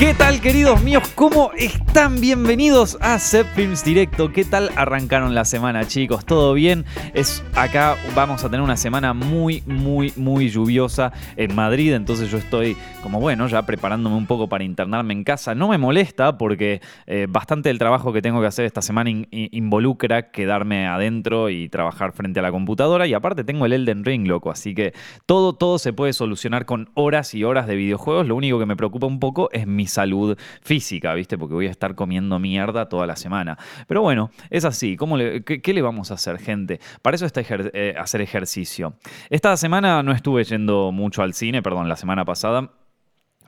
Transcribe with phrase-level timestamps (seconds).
[0.00, 1.02] ¿Qué tal, queridos míos?
[1.14, 2.22] ¿Cómo están?
[2.22, 4.32] Bienvenidos a Set Films Directo.
[4.32, 6.24] ¿Qué tal arrancaron la semana, chicos?
[6.24, 6.86] ¿Todo bien?
[7.12, 11.92] Es acá vamos a tener una semana muy, muy, muy lluviosa en Madrid.
[11.92, 15.54] Entonces yo estoy, como bueno, ya preparándome un poco para internarme en casa.
[15.54, 20.30] No me molesta porque eh, bastante del trabajo que tengo que hacer esta semana involucra
[20.30, 23.06] quedarme adentro y trabajar frente a la computadora.
[23.06, 24.50] Y aparte tengo el Elden Ring, loco.
[24.50, 24.94] Así que
[25.26, 28.26] todo, todo se puede solucionar con horas y horas de videojuegos.
[28.26, 31.36] Lo único que me preocupa un poco es mi salud física, ¿viste?
[31.36, 33.58] Porque voy a estar comiendo mierda toda la semana.
[33.86, 34.96] Pero bueno, es así.
[34.96, 36.80] ¿Cómo qué, le vamos a hacer, gente?
[37.02, 38.94] Para eso está eh, hacer ejercicio.
[39.28, 42.70] Esta semana no estuve yendo mucho al cine, perdón, la semana pasada.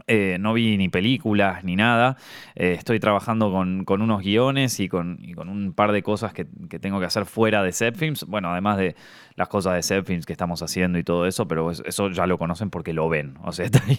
[0.06, 2.16] Eh, no vi ni películas ni nada.
[2.54, 6.98] Eh, estoy trabajando con, unos guiones y con, con, un par de cosas que, tengo
[6.98, 8.24] que hacer fuera de Zepfilms.
[8.24, 8.96] Bueno, además de
[9.36, 12.70] las cosas de Zepfilms que estamos haciendo y todo eso, pero eso ya lo conocen
[12.70, 13.34] porque lo ven.
[13.42, 13.98] O sea, está ahí,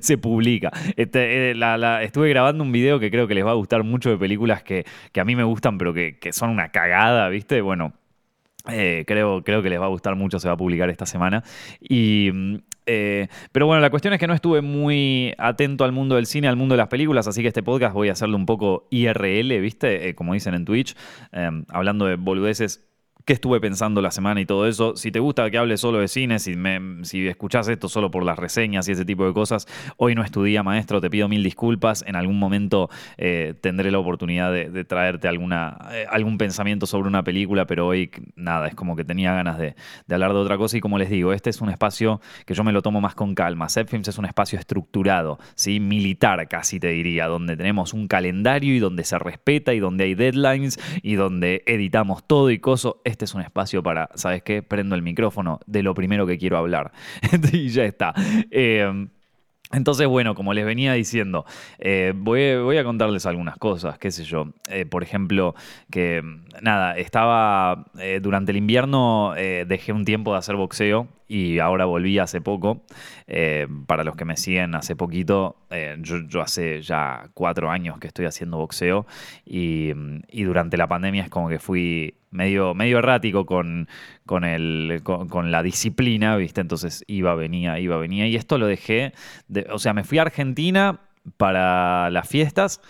[0.00, 0.70] se publica.
[0.96, 1.54] Este, eh,
[2.02, 4.84] estuve grabando un video que creo que les va a gustar mucho de películas que,
[5.18, 7.60] a mí me gustan, pero que, que son una cagada, ¿viste?
[7.60, 7.92] Bueno.
[8.64, 11.42] creo, creo que les va a gustar mucho, se va a publicar esta semana.
[11.80, 16.16] Y, mm, eh, pero bueno, la cuestión es que no estuve muy atento al mundo
[16.16, 18.46] del cine, al mundo de las películas, así que este podcast voy a hacerlo un
[18.46, 20.08] poco IRL, ¿viste?
[20.08, 20.94] Eh, como dicen en Twitch,
[21.32, 22.93] eh, hablando de boludeces
[23.24, 24.96] qué estuve pensando la semana y todo eso.
[24.96, 28.24] Si te gusta que hable solo de cine, si, me, si escuchás esto solo por
[28.24, 29.66] las reseñas y ese tipo de cosas,
[29.96, 32.04] hoy no estudié, maestro, te pido mil disculpas.
[32.06, 37.24] En algún momento eh, tendré la oportunidad de, traerte alguna, eh, algún pensamiento sobre una
[37.24, 39.74] película, pero hoy nada, es como que tenía ganas de,
[40.10, 40.76] hablar de otra cosa.
[40.76, 43.34] Y como les digo, este es un espacio que yo me lo tomo más con
[43.34, 43.68] calma.
[43.68, 45.80] Zepfilms es un espacio estructurado, ¿sí?
[45.80, 50.14] militar casi te diría, donde tenemos un calendario y donde se respeta y donde hay
[50.14, 54.62] deadlines y donde editamos todo y cosas este es un espacio para, ¿sabes qué?
[54.62, 56.90] Prendo el micrófono de lo primero que quiero hablar.
[57.52, 58.12] y ya está.
[58.50, 59.06] Eh,
[59.72, 61.46] entonces, bueno, como les venía diciendo,
[61.78, 64.48] eh, voy, a contarles algunas cosas, qué sé yo.
[64.68, 65.54] Eh, por ejemplo,
[65.90, 66.22] que
[66.60, 67.86] nada, estaba
[68.20, 72.82] durante el invierno, dejé un tiempo de hacer boxeo y ahora volví hace poco.
[73.26, 78.06] Eh, para los que me siguen hace poquito, eh, yo, hace ya cuatro años que
[78.06, 79.06] estoy haciendo boxeo
[79.44, 79.92] y,
[80.44, 83.88] durante la pandemia es como que fui medio, medio errático con,
[84.26, 86.60] con, el, con, la disciplina, ¿viste?
[86.60, 89.12] Entonces iba, venía, iba, venía y esto lo dejé,
[89.70, 91.00] o sea, me fui a Argentina
[91.38, 92.80] para las fiestas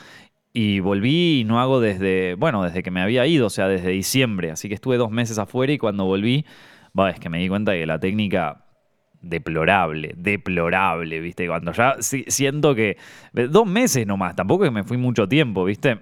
[0.53, 3.91] y volví y no hago desde, bueno, desde que me había ido, o sea, desde
[3.91, 4.53] diciembre.
[4.53, 6.47] Así que estuve dos meses afuera y cuando volví
[7.09, 8.65] es que me di cuenta que la técnica
[9.21, 11.47] deplorable, deplorable, ¿viste?
[11.47, 12.97] Cuando ya siento que
[13.33, 16.01] dos meses nomás, tampoco es que me fui mucho tiempo, ¿viste?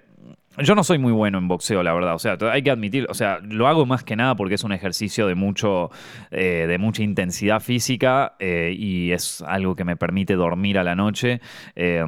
[0.59, 2.15] Yo no soy muy bueno en boxeo, la verdad.
[2.15, 4.73] O sea, hay que admitir, o sea, lo hago más que nada porque es un
[4.73, 5.91] ejercicio de mucho,
[6.31, 10.95] eh, de mucha intensidad física eh, y es algo que me permite dormir a la
[10.95, 11.41] noche.
[11.75, 12.05] Eh,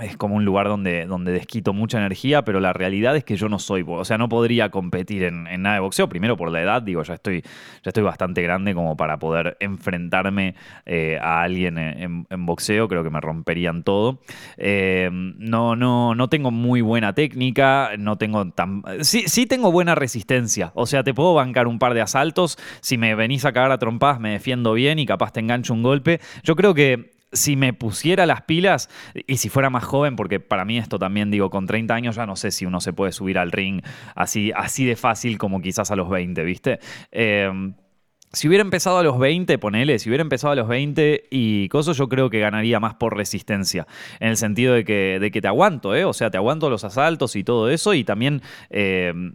[0.00, 3.50] es como un lugar donde, donde desquito mucha energía, pero la realidad es que yo
[3.50, 6.80] no soy, o sea, no podría competir en, nada de boxeo, primero por la edad,
[6.80, 10.54] digo, ya estoy, ya estoy bastante grande como para poder enfrentarme
[10.86, 14.20] eh, a alguien en, boxeo, creo que me romperían todo.
[14.56, 18.82] Eh, no, no, no tengo muy buena técnica, no tengo tan...
[19.02, 22.96] Sí, sí tengo buena resistencia, o sea, te puedo bancar un par de asaltos, si
[22.96, 26.20] me venís a cagar a trompadas me defiendo bien y capaz te engancho un golpe.
[26.44, 28.88] Yo creo que si me pusiera las pilas
[29.26, 32.26] y si fuera más joven, porque para mí esto también digo, con 30 años ya
[32.26, 33.82] no sé si uno se puede subir al ring
[34.14, 36.78] así, así de fácil como quizás a los 20, ¿viste?
[37.10, 37.74] Em,
[38.32, 41.96] si hubiera empezado a los 20, ponele, si hubiera empezado a los 20 y cosas,
[41.98, 43.86] yo creo que ganaría más por resistencia.
[44.20, 46.06] En el sentido de que, de que te aguanto, ¿eh?
[46.06, 47.92] O sea, te aguanto los asaltos y todo eso.
[47.92, 48.40] Y también
[48.70, 49.34] em,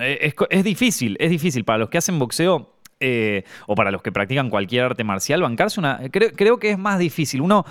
[0.00, 1.64] es, es difícil, es difícil.
[1.64, 5.80] Para los que hacen boxeo, eh, o para los que practican cualquier arte marcial, bancarse
[5.80, 6.00] una.
[6.10, 7.40] Creo, que es más difícil.
[7.40, 7.64] Uno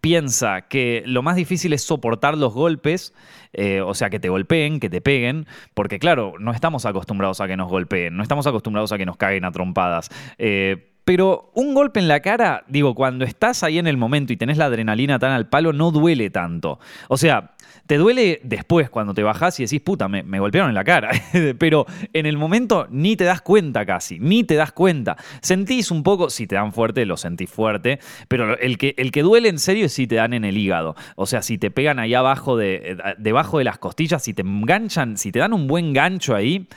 [0.00, 3.14] piensa que lo más difícil es soportar los golpes,
[3.52, 7.48] eh, o sea, que te golpeen, que te peguen, porque claro, no estamos acostumbrados a
[7.48, 10.10] que nos golpeen, no estamos acostumbrados a que nos caguen a trompadas.
[10.38, 14.36] Eh, pero un golpe en la cara, digo, cuando estás ahí en el momento y
[14.36, 16.80] tenés la adrenalina tan al palo, no duele tanto.
[17.08, 17.52] O sea,
[17.86, 21.10] te duele después cuando te bajás y decís, puta, me, golpearon en la cara.
[21.58, 25.16] Pero en el momento ni te das cuenta casi, ni te das cuenta.
[25.40, 29.22] Sentís un poco, si te dan fuerte, lo sentís fuerte, pero el que, el que
[29.22, 30.94] duele en serio es si te dan en el hígado.
[31.16, 35.16] O sea, si te pegan ahí abajo, de, debajo de las costillas, si te enganchan,
[35.16, 36.68] si te dan un buen gancho ahí,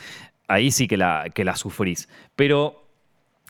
[0.47, 2.07] ahí sí que la, que la sufrís.
[2.37, 2.80] Pero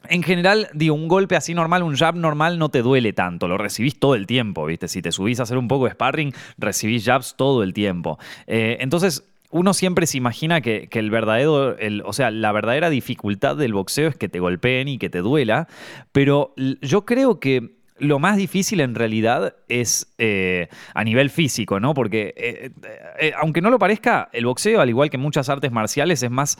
[0.09, 3.99] en general, un golpe así normal, un jab normal no te duele tanto, lo recibís
[3.99, 4.87] todo el tiempo, ¿viste?
[4.87, 8.17] Si te subís a hacer un poco de sparring, recibís jabs todo el tiempo.
[8.47, 11.75] Eh, entonces, uno siempre se imagina que, el verdadero,
[12.05, 15.67] o sea, la verdadera dificultad del boxeo es que te golpeen y que te duela,
[16.11, 21.93] pero yo creo que lo más difícil en realidad es eh, a nivel físico, ¿no?
[21.93, 22.71] Porque eh,
[23.19, 26.57] eh, aunque no lo parezca, el boxeo, al igual que muchas artes marciales, es más,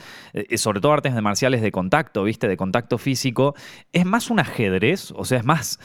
[0.55, 2.47] sobre todo artes marciales de contacto, ¿viste?
[2.47, 3.55] De contacto físico,
[3.91, 5.79] es más un ajedrez, o sea, es más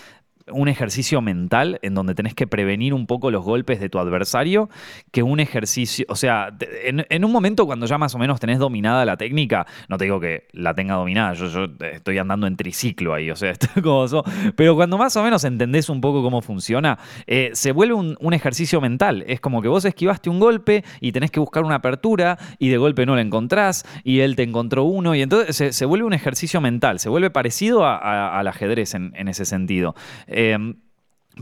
[0.53, 4.69] un ejercicio mental en donde tenés que prevenir un poco los golpes de tu adversario
[5.11, 9.05] que un ejercicio, o sea, en, un momento cuando ya más o menos tenés dominada
[9.05, 13.31] la técnica, no te digo que la tenga dominada, yo, estoy andando en triciclo ahí,
[13.31, 14.07] o sea, como
[14.55, 18.83] pero cuando más o menos entendés un poco cómo funciona, eh, se vuelve un, ejercicio
[18.83, 22.69] mental, es como que vos esquivaste un golpe y tenés que buscar una apertura y
[22.69, 26.13] de golpe no la encontrás y él te encontró uno y entonces se, vuelve un
[26.13, 29.95] ejercicio mental, se vuelve parecido al ajedrez en ese sentido.
[30.37, 30.75] Em,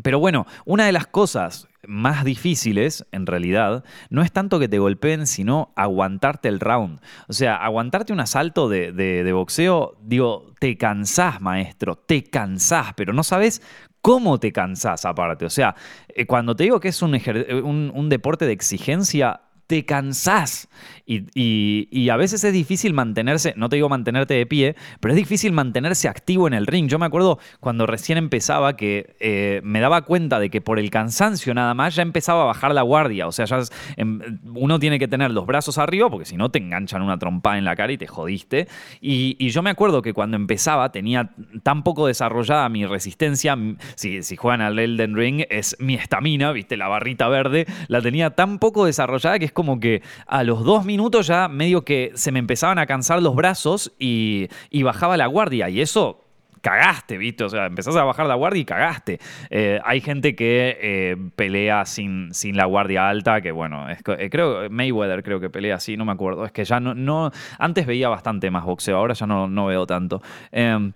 [0.04, 4.78] pero bueno, una de las cosas más difíciles, en realidad, no es tanto que te
[4.78, 7.00] golpeen, sino aguantarte el round.
[7.26, 13.24] O sea, aguantarte un asalto de, boxeo, digo, te cansás, maestro, te cansás, pero no
[13.24, 13.62] sabes
[14.00, 15.44] cómo te cansás aparte.
[15.44, 15.74] O sea,
[16.08, 20.68] eh, cuando te digo que es un, un deporte de exigencia, te cansás.
[21.06, 25.52] Y, a veces es difícil mantenerse, no te digo mantenerte de pie, pero es difícil
[25.52, 26.88] mantenerse activo en el ring.
[26.88, 30.90] Yo me acuerdo cuando recién empezaba que eh, me daba cuenta de que por el
[30.90, 33.26] cansancio nada más ya empezaba a bajar la guardia.
[33.26, 33.60] O sea, ya
[33.96, 37.58] em, uno tiene que tener los brazos arriba porque si no te enganchan una trompa
[37.58, 38.68] en la cara y te jodiste.
[39.00, 41.30] Y, yo me acuerdo que cuando empezaba tenía
[41.62, 43.56] tan poco desarrollada mi resistencia.
[43.94, 48.30] Si, si juegan al Elden Ring, es mi estamina, viste, la barrita verde, la tenía
[48.30, 52.32] tan poco desarrollada que es como que a los dos minutos ya medio que se
[52.32, 54.48] me empezaban a cansar los brazos y,
[54.82, 55.70] bajaba la guardia.
[55.70, 56.20] Y eso
[56.60, 57.44] cagaste, ¿viste?
[57.44, 59.20] O sea, empezás a bajar la guardia y cagaste.
[59.50, 64.28] Eh, hay gente que eh, pelea sin, sin la guardia alta, que bueno, es, eh,
[64.30, 66.44] creo Mayweather creo que pelea así, no me acuerdo.
[66.44, 69.86] Es que ya no, no antes veía bastante más boxeo, ahora ya no, no veo
[69.86, 70.22] tanto.
[70.52, 70.92] Em,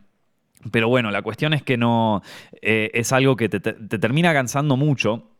[0.70, 2.22] pero bueno, la cuestión es que no
[2.60, 5.30] es algo que te, te termina cansando mucho.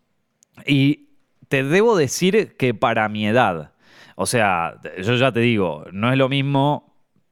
[0.67, 1.07] Y
[1.48, 3.72] te debo decir que para mi edad,
[4.16, 6.88] o sea, yo ya te digo, no es lo mismo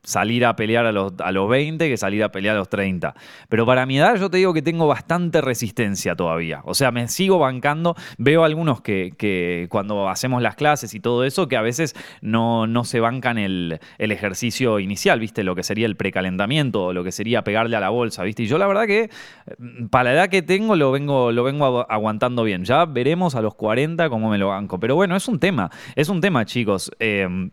[0.06, 3.14] salir a pelear a los, a los 20 que salir a pelear a los 30.
[3.48, 6.62] Pero para mi edad yo te digo que tengo bastante resistencia todavía.
[6.64, 7.96] O sea, me sigo bancando.
[8.16, 12.84] Veo algunos que, cuando hacemos las clases y todo eso, que a veces no, no
[12.84, 15.42] se bancan el, ejercicio inicial, ¿viste?
[15.42, 18.44] Lo que sería el precalentamiento, o lo que sería pegarle a la bolsa, ¿viste?
[18.44, 19.10] Y yo la verdad que
[19.58, 22.64] mm, para la edad que tengo lo vengo, lo vengo aguantando bien.
[22.64, 24.78] Ya veremos a los 40 cómo me lo banco.
[24.78, 25.70] Pero bueno, es un tema.
[25.96, 26.92] Es un tema, chicos.
[27.00, 27.50] Eh,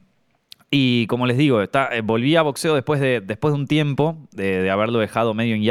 [0.76, 4.72] y como les digo, eh, volví a boxeo después de, después de un tiempo de,
[4.72, 5.64] haberlo dejado medio en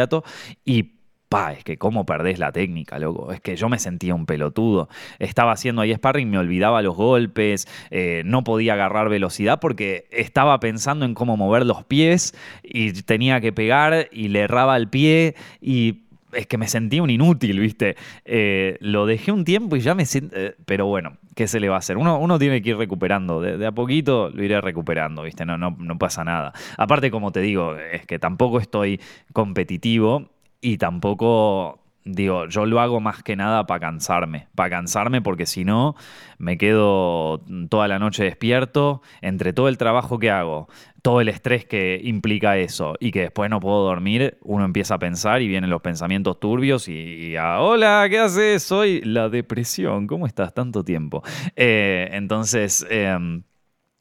[0.64, 0.92] y
[1.28, 3.32] Pa, es que cómo perdés la técnica, loco.
[3.32, 4.88] Es que yo me sentía un pelotudo.
[5.18, 10.60] Estaba haciendo ahí sparring, me olvidaba los golpes, eh, no podía agarrar velocidad porque estaba
[10.60, 15.34] pensando en cómo mover los pies y tenía que pegar y le erraba el pie
[15.60, 16.02] y
[16.32, 17.96] es que me sentía un inútil, ¿viste?
[18.24, 20.36] Eh, lo dejé un tiempo y ya me siento...
[20.64, 21.96] pero bueno, ¿qué se le va a hacer?
[21.96, 25.44] Uno, uno tiene que ir recuperando, de, a poquito lo iré recuperando, ¿viste?
[25.44, 26.52] No, no, no pasa nada.
[26.76, 29.00] Aparte, como te digo, es que tampoco estoy
[29.32, 30.30] competitivo
[30.60, 35.64] y tampoco digo, yo lo hago más que nada para cansarme, para cansarme porque si
[35.64, 35.94] no
[36.38, 40.68] me quedo toda la noche despierto entre todo el trabajo que hago,
[41.02, 44.98] todo el estrés que implica eso y que después no puedo dormir, uno empieza a
[44.98, 48.62] pensar y vienen los pensamientos turbios y, hola, ¿qué haces?
[48.62, 51.22] Soy la depresión, ¿cómo estás tanto tiempo?
[51.56, 52.86] Eh, entonces...
[52.88, 53.42] Em,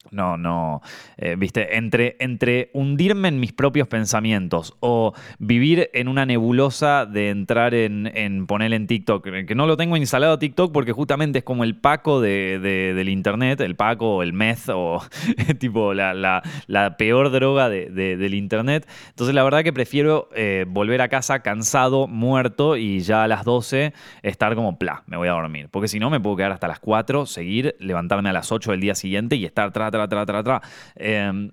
[0.09, 0.81] no, no,
[1.17, 7.29] eh, viste, entre, entre hundirme en mis propios pensamientos o vivir en una nebulosa de
[7.29, 11.43] entrar en, en poner en TikTok, que no lo tengo instalado TikTok porque justamente es
[11.45, 15.01] como el Paco de, del Internet, el Paco o el meth o
[15.59, 16.41] tipo la,
[16.97, 18.87] peor droga del Internet.
[19.09, 23.45] Entonces la verdad que prefiero eh, volver a casa cansado, muerto y ya a las
[23.45, 23.93] 12
[24.23, 25.69] estar como, pla, me voy a dormir.
[25.69, 28.81] Porque si no me puedo quedar hasta las 4, seguir, levantarme a las 8 del
[28.81, 29.71] día siguiente y estar
[30.95, 31.51] em,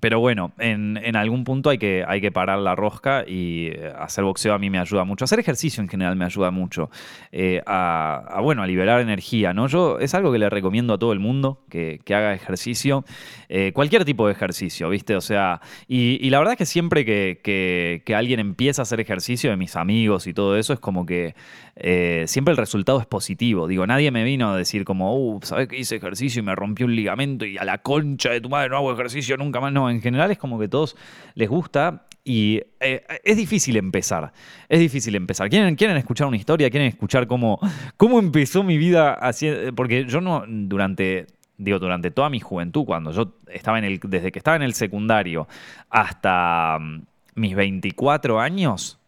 [0.00, 4.24] pero bueno, en, algún punto hay que, hay que parar la rosca y eh, hacer
[4.24, 5.24] boxeo a mí me ayuda mucho.
[5.24, 6.90] Hacer ejercicio en general me ayuda mucho
[7.30, 9.66] eh, a, bueno, a liberar energía, ¿no?
[9.66, 13.04] Yo es algo que le recomiendo a todo el mundo que, haga ejercicio,
[13.48, 15.16] eh, cualquier tipo de ejercicio, ¿viste?
[15.16, 19.56] O sea, y, la verdad es que siempre que, alguien empieza a hacer ejercicio, de
[19.56, 21.34] mis amigos y todo eso, es como que
[21.74, 23.66] siempre el resultado es positivo.
[23.66, 26.86] Digo, nadie me vino a decir como, uh, ¿sabes que hice ejercicio y me rompió
[26.86, 29.72] un ligamento y a la concha de tu madre no hago ejercicio nunca más?
[29.72, 30.96] No, en general es como que a todos
[31.34, 34.32] les gusta y eh, es difícil empezar.
[34.68, 35.48] Es difícil empezar.
[35.48, 36.70] ¿Quieren, quieren escuchar una historia?
[36.70, 37.58] ¿Quieren escuchar cómo,
[37.96, 39.14] cómo empezó mi vida?
[39.14, 41.26] Así, porque yo no, durante,
[41.58, 44.74] digo, durante toda mi juventud, cuando yo estaba en el, desde que estaba en el
[44.74, 45.48] secundario
[45.90, 47.02] hasta mm,
[47.34, 49.00] mis 24 años,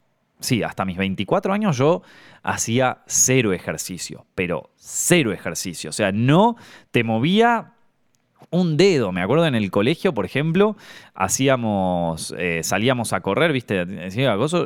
[0.44, 2.02] sí, hasta mis 24 años yo
[2.42, 5.90] hacía cero ejercicio, pero cero ejercicio.
[5.90, 6.56] O sea, no
[6.90, 7.72] te movía
[8.50, 9.12] un dedo.
[9.12, 10.76] Me acuerdo en el colegio, por ejemplo,
[11.14, 13.84] hacíamos, eh, salíamos a correr, ¿viste?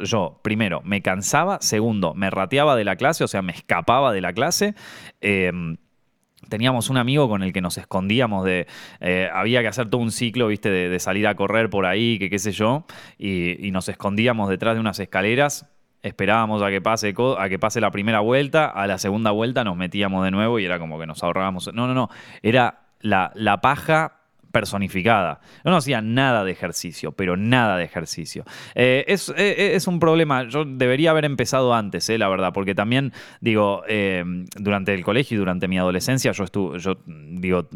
[0.05, 1.59] Yo, primero, me cansaba.
[1.61, 4.75] Segundo, me rateaba de la clase, o sea, me escapaba de la clase.
[5.21, 5.77] Em,
[6.49, 8.67] teníamos un amigo con el que nos escondíamos de.
[9.01, 12.31] Eh, había que hacer todo un ciclo, viste, de, salir a correr por ahí, que
[12.31, 12.85] qué sé yo,
[13.19, 15.67] y, nos escondíamos detrás de unas escaleras.
[16.03, 19.77] Esperábamos a que, pase, a que pase la primera vuelta, a la segunda vuelta nos
[19.77, 21.73] metíamos de nuevo y era como que nos ahorrábamos.
[21.75, 22.09] No, no, no.
[22.43, 24.18] Era la, la paja
[24.53, 25.41] personificada.
[25.65, 28.45] Yo no hacía nada de ejercicio, pero nada de ejercicio.
[28.75, 30.45] Eh, es, eh, es, un problema.
[30.45, 33.83] Yo debería haber empezado antes, eh, la verdad, porque también, digo,
[34.57, 37.69] durante el colegio y durante mi adolescencia, yo estuve, yo digo,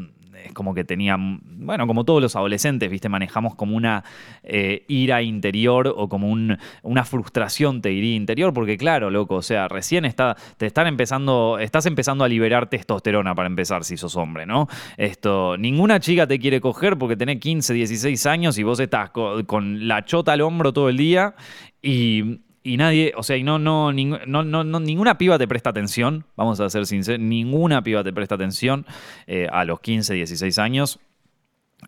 [0.45, 3.09] es como que tenía, bueno, como todos los adolescentes, ¿viste?
[3.09, 4.05] Manejamos como una
[4.43, 9.69] eh, ira interior o como una frustración, te diría, interior, porque claro, loco, o sea,
[9.69, 14.47] recién está, te están empezando, estás empezando a liberar testosterona para empezar si sos hombre,
[14.47, 14.69] ¿no?
[14.97, 19.89] Esto, ninguna chica te quiere coger porque tenés 15, 16 años y vos estás con
[19.89, 21.35] la chota al hombro todo el día
[21.83, 26.25] y y nadie, o sea, y no, no, no, no, ninguna piba te presta atención,
[26.37, 28.87] vamos a ser sinceros, ninguna piba te presta atención
[29.27, 31.01] eh, a los 15, 16 años.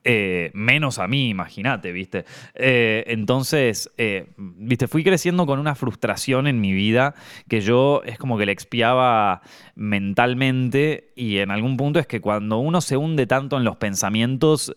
[0.02, 2.24] Eh, menos a mí, imagínate, ¿viste?
[2.54, 4.88] Eh, entonces, eh, ¿viste?
[4.88, 7.14] Fui creciendo con una frustración en mi vida
[7.48, 9.40] que yo es como que le expiaba
[9.76, 14.72] mentalmente y en algún punto es que cuando uno se hunde tanto en los pensamientos,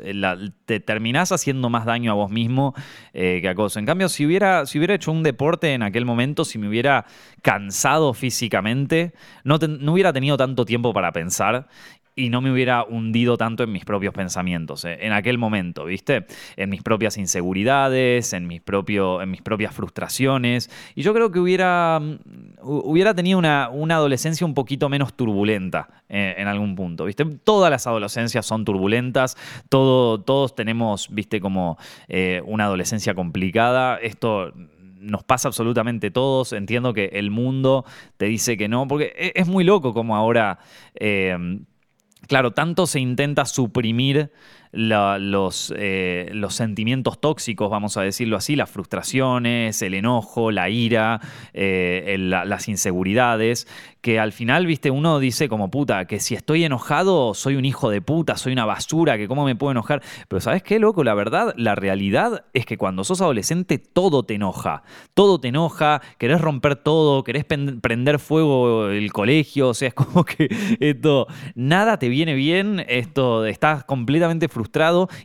[0.66, 2.74] te terminás haciendo más daño a vos mismo
[3.14, 3.78] que a cosas.
[3.78, 7.06] En cambio, si hubiera, si hubiera hecho un deporte en aquel momento, si me hubiera
[7.42, 11.68] cansado físicamente, no, no hubiera tenido tanto tiempo para pensar
[12.18, 16.26] y no me hubiera hundido tanto en mis propios pensamientos, eh, en aquel momento, ¿viste?
[16.58, 20.72] En mis propias inseguridades, en mis, en mis propias frustraciones.
[20.96, 22.18] Y yo creo que hubiera, mm,
[22.64, 27.24] hubiera tenido una, adolescencia un poquito menos turbulenta eh, en algún punto, ¿viste?
[27.24, 29.38] Todas las adolescencias son turbulentas,
[29.70, 31.40] todo, todos tenemos, ¿viste?
[31.40, 33.98] Como eh, una adolescencia complicada.
[33.98, 34.54] Esto
[35.00, 36.52] nos pasa absolutamente todos.
[36.52, 37.86] Entiendo que el mundo
[38.18, 40.58] te dice que no, porque e, es muy loco como ahora
[42.28, 44.32] claro, tanto se intenta suprimir
[44.72, 51.22] los, eh, los, sentimientos tóxicos, vamos a decirlo así, las frustraciones, el enojo, la ira,
[51.54, 53.68] eh, las inseguridades,
[54.02, 57.90] que al final, viste, uno dice como puta, que si estoy enojado soy un hijo
[57.90, 60.02] de puta, soy una basura, que cómo me puedo enojar.
[60.28, 61.04] Pero ¿sabes qué, loco?
[61.04, 64.84] La verdad, la realidad es que cuando sos adolescente todo te enoja,
[65.14, 70.24] todo te enoja, querés romper todo, querés prender fuego el colegio, o sea, es como
[70.24, 70.48] que
[70.80, 74.57] esto, nada te viene bien, esto, estás completamente frustrado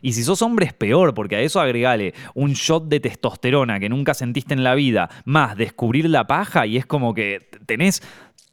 [0.01, 3.89] y si sos hombre es peor, porque a eso agregale un shot de testosterona que
[3.89, 8.01] nunca sentiste en la vida, más descubrir la paja y es como que tenés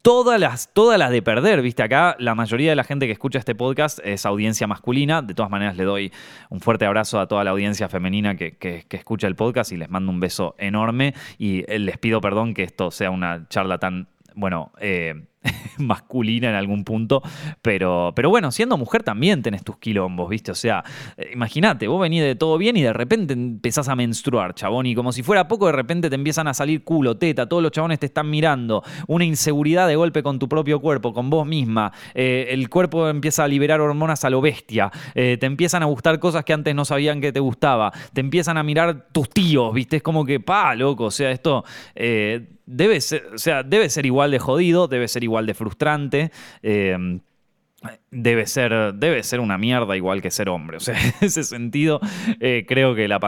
[0.01, 3.39] todas las, todas las de perder, viste, acá la mayoría de la gente que escucha
[3.39, 6.11] este podcast es audiencia masculina, de todas maneras le doy
[6.49, 9.89] un fuerte abrazo a toda la audiencia femenina que, que, escucha el podcast y les
[9.89, 11.13] mando un beso enorme.
[11.37, 15.15] Y eh, les pido perdón que esto sea una charla tan, bueno, eh,
[15.77, 17.23] masculina en algún punto,
[17.61, 20.51] pero, pero bueno, siendo mujer también tenés tus quilombos, ¿viste?
[20.51, 20.83] O sea,
[21.17, 24.95] eh, imagínate, vos venís de todo bien y de repente empezás a menstruar, chabón, y
[24.95, 27.99] como si fuera poco, de repente te empiezan a salir culo, teta, todos los chabones
[27.99, 32.47] te están mirando, una inseguridad de golpe con tu propio cuerpo, con vos misma, eh,
[32.49, 36.53] el cuerpo empieza a liberar hormonas a lo bestia, te empiezan a gustar cosas que
[36.53, 39.97] antes no sabían que te gustaba, te empiezan a mirar tus tíos, ¿viste?
[39.97, 41.63] Es como que, pa, loco, o sea, esto
[42.71, 46.31] debe ser, o sea, debe ser igual de jodido, debe ser igual de frustrante.
[46.63, 47.19] Eh,
[48.11, 50.77] debe ser, debe ser una mierda igual que ser hombre.
[50.81, 51.99] O sea, en ese sentido,
[52.39, 53.19] eh, creo que la,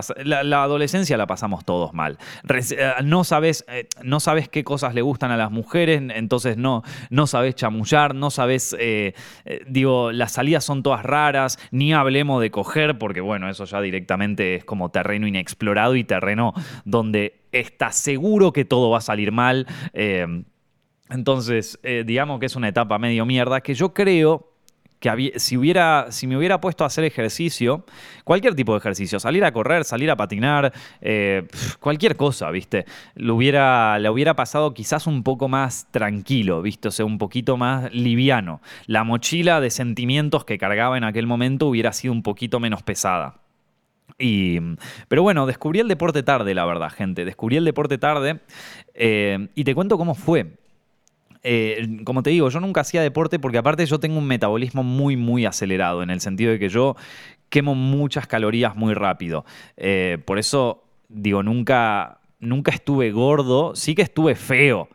[0.63, 2.17] adolescencia la pasamos todos mal.
[2.49, 3.63] Eh, no, sabes,
[4.01, 8.31] no sabes qué cosas le gustan a las mujeres, entonces no, no sabes chamullar, no
[8.31, 8.75] sabes,
[9.67, 14.55] digo, las salidas son todas raras, ni hablemos de coger, porque bueno, eso ya directamente
[14.55, 16.53] es como terreno inexplorado y terreno
[16.85, 19.67] donde estás seguro que todo va a salir mal.
[21.13, 24.49] Entonces, eh, digamos que es una etapa medio mierda que yo creo
[24.99, 27.85] que si, hubiera, si me hubiera puesto a hacer ejercicio,
[28.23, 31.45] cualquier tipo de ejercicio, salir a correr, salir a patinar, eh,
[31.79, 32.85] cualquier cosa, ¿viste?
[33.13, 36.87] Lo hubiera, le hubiera pasado quizás un poco más tranquilo, ¿viste?
[36.87, 38.61] O sea, un poquito más liviano.
[38.87, 43.41] La mochila de sentimientos que cargaba en aquel momento hubiera sido un poquito menos pesada.
[44.17, 44.59] Y,
[45.09, 47.23] pero bueno, descubrí el deporte tarde, la verdad, gente.
[47.23, 48.39] Descubrí el deporte tarde
[48.95, 50.62] eh, y te cuento cómo fue.
[51.43, 55.17] Eh, como te digo, yo nunca hacía deporte porque aparte yo tengo un metabolismo muy,
[55.17, 56.95] muy acelerado, en el sentido de que yo
[57.49, 59.45] quemo muchas calorías muy rápido.
[59.77, 64.89] Eh, por eso, digo, nunca nunca estuve gordo, sí que estuve feo.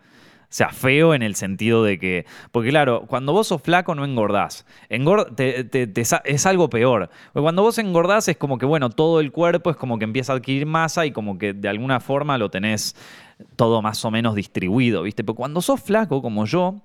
[0.50, 2.25] O sea, feo en el sentido de que.
[2.52, 4.64] Porque, claro, cuando vos sos flaco no engordás.
[4.88, 7.11] es algo peor.
[7.35, 10.37] Cuando vos engordás es como que, bueno, todo el cuerpo es como que empieza a
[10.37, 12.97] adquirir masa y como que de alguna forma lo tenés
[13.57, 15.25] todo más o menos distribuido, ¿viste?
[15.25, 16.83] Pero cuando sos flaco como yo,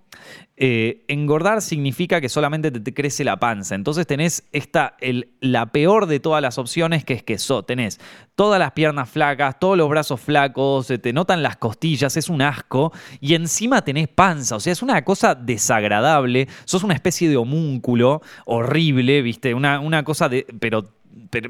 [0.55, 3.75] eh, engordar significa que solamente te, crece la panza.
[3.75, 4.95] Entonces tenés esta,
[5.39, 8.00] la peor de todas las opciones, que es que so, tenés
[8.36, 12.41] todas las piernas flacas, todos los brazos flacos, se te notan las costillas, es un
[12.41, 17.38] asco, y encima tenés panza, o sea, es una cosa desagradable, sos una especie de
[17.38, 19.53] homúnculo horrible, ¿viste?
[19.53, 20.45] Una, una cosa de...
[20.60, 20.88] pero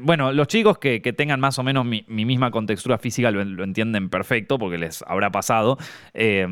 [0.00, 4.58] bueno, los chicos que, tengan más o menos mi, misma contextura física lo, entienden perfecto
[4.58, 5.78] porque les habrá pasado.
[6.12, 6.46] Eh,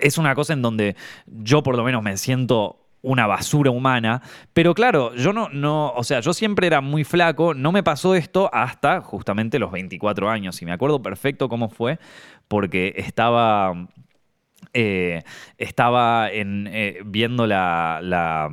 [0.00, 4.74] es una cosa en donde yo por lo menos me siento una basura humana, pero
[4.74, 8.50] claro, yo no, no, o sea, yo siempre era muy flaco, no me pasó esto
[8.52, 11.98] hasta justamente los 24 años y me acuerdo perfecto cómo fue,
[12.48, 13.88] porque estaba,
[14.72, 15.22] eh,
[15.56, 18.50] estaba en, eh, viendo la, la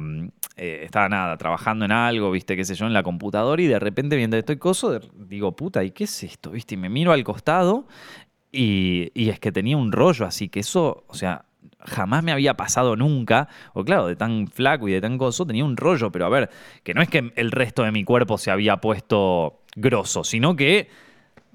[0.57, 3.77] eh, estaba nada, trabajando en algo, viste, qué sé yo, en la computadora y de
[3.77, 6.51] repente viendo estoy coso, digo, puta, ¿y qué es esto?
[6.51, 6.75] ¿Viste?
[6.75, 7.87] Y me miro al costado
[8.53, 11.43] y, es que tenía un rollo, así que eso, o sea,
[11.79, 15.65] jamás me había pasado nunca, o claro, de tan flaco y de tan coso, tenía
[15.65, 16.49] un rollo, pero a ver,
[16.83, 20.87] que no es que el resto de mi cuerpo se había puesto grosso, sino que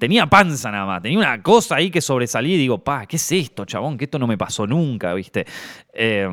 [0.00, 3.33] tenía panza nada más, tenía una cosa ahí que sobresalía y digo, pa, ¿qué es
[3.33, 3.97] esto, chabón?
[3.97, 5.47] Que esto no me pasó nunca, ¿viste?
[5.92, 6.28] Eh,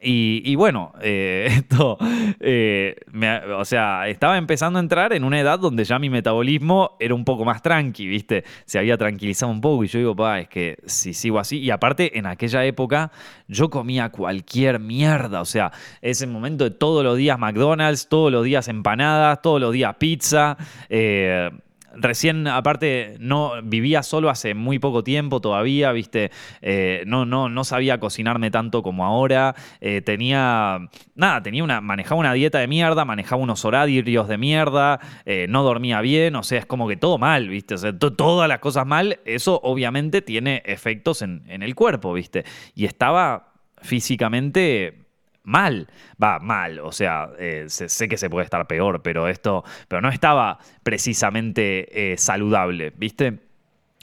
[0.00, 1.98] y, bueno, eh, esto,
[2.40, 2.96] eh,
[3.56, 7.24] o sea, estaba empezando a entrar en una edad donde ya mi metabolismo era un
[7.24, 8.44] poco más tranqui, ¿viste?
[8.64, 11.70] Se había tranquilizado un poco y yo digo, pa, es que si sigo así, y
[11.70, 13.12] aparte en aquella época
[13.48, 18.44] yo comía cualquier mierda, o sea, ese momento de todos los días McDonald's, todos los
[18.44, 20.56] días empanadas, todos los días pizza,
[20.88, 21.50] eh,
[21.96, 26.30] recién, aparte, no vivía solo hace muy poco tiempo todavía, viste,
[26.62, 32.18] eh, no, no, no sabía cocinarme tanto como ahora, eh, tenía, nada, tenía una, manejaba
[32.18, 36.58] una dieta de mierda, manejaba unos horarios de mierda, eh, no dormía bien, o sea,
[36.58, 40.62] es como que todo mal, viste, o sea, todas las cosas mal, eso obviamente tiene
[40.64, 45.03] efectos en, en el cuerpo, viste, y estaba físicamente
[45.44, 45.88] mal,
[46.22, 50.08] va mal, o sea, eh, sé, que se puede estar peor, pero esto, pero no
[50.08, 53.38] estaba precisamente eh, saludable, ¿viste?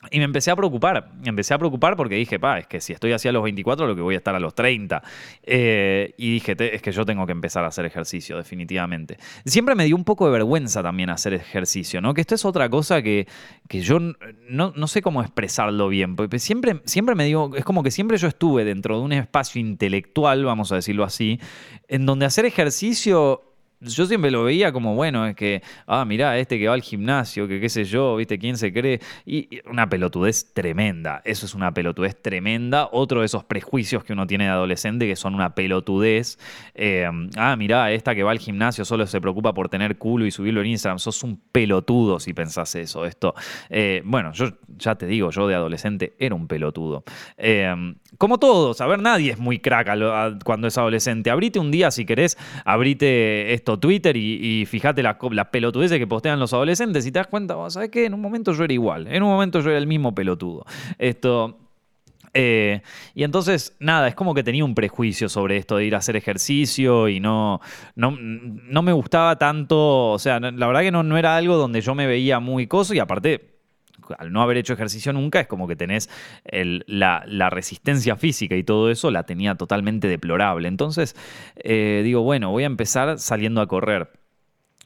[0.09, 2.91] Y me empecé a preocupar, me empecé a preocupar porque dije, pa, es que si
[2.91, 5.03] estoy así a los 24, lo que voy a estar a los 30.
[5.43, 9.17] Eh, y dije, es que yo tengo que empezar a hacer ejercicio, definitivamente.
[9.45, 12.15] Siempre me dio un poco de vergüenza también hacer ejercicio, ¿no?
[12.15, 13.27] Que esto es otra cosa que,
[13.67, 17.83] que yo no, no, sé cómo expresarlo bien, porque siempre, siempre me digo, es como
[17.83, 21.39] que siempre yo estuve dentro de un espacio intelectual, vamos a decirlo así,
[21.87, 23.50] en donde hacer ejercicio
[23.81, 27.47] yo siempre lo veía como, bueno, es que, ah, mirá, este que va al gimnasio,
[27.47, 28.99] que qué sé yo, viste, quién se cree.
[29.25, 31.21] Y, una pelotudez tremenda.
[31.25, 32.89] Eso es una pelotudez tremenda.
[32.91, 36.37] Otro de esos prejuicios que uno tiene de adolescente que son una pelotudez.
[36.75, 40.31] Eh, ah, mirá, esta que va al gimnasio solo se preocupa por tener culo y
[40.31, 40.99] subirlo en Instagram.
[40.99, 43.05] Sos un pelotudo si pensás eso.
[43.05, 43.33] Esto.
[43.69, 44.45] Eh, bueno, yo
[44.77, 47.03] ya te digo, yo de adolescente era un pelotudo.
[47.37, 47.73] Eh,
[48.17, 51.31] como todos, a ver, nadie es muy crack cuando es adolescente.
[51.31, 55.17] Abrite un día si querés, abrite esto Twitter y, fíjate las,
[55.51, 58.05] pelotudeces que postean los adolescentes y te das cuenta, ¿sabes qué?
[58.05, 60.65] En un momento yo era igual, en un momento yo era el mismo pelotudo.
[60.97, 61.57] Esto...
[62.33, 62.81] Eh,
[63.13, 66.15] y entonces, nada, es como que tenía un prejuicio sobre esto de ir a hacer
[66.15, 67.59] ejercicio y no,
[67.95, 71.81] no, no me gustaba tanto, o sea, la verdad que no, no era algo donde
[71.81, 73.50] yo me veía muy coso y aparte
[74.17, 76.09] al no haber hecho ejercicio nunca, es como que tenés
[76.51, 80.67] la, resistencia física y todo eso la tenía totalmente deplorable.
[80.67, 81.15] Entonces,
[81.55, 84.11] eh, digo, bueno, voy a empezar saliendo a correr.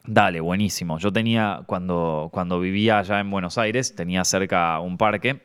[0.06, 0.98] Dale, buenísimo.
[0.98, 5.42] Yo tenía, cuando, cuando vivía allá en Buenos Aires, tenía cerca un parque,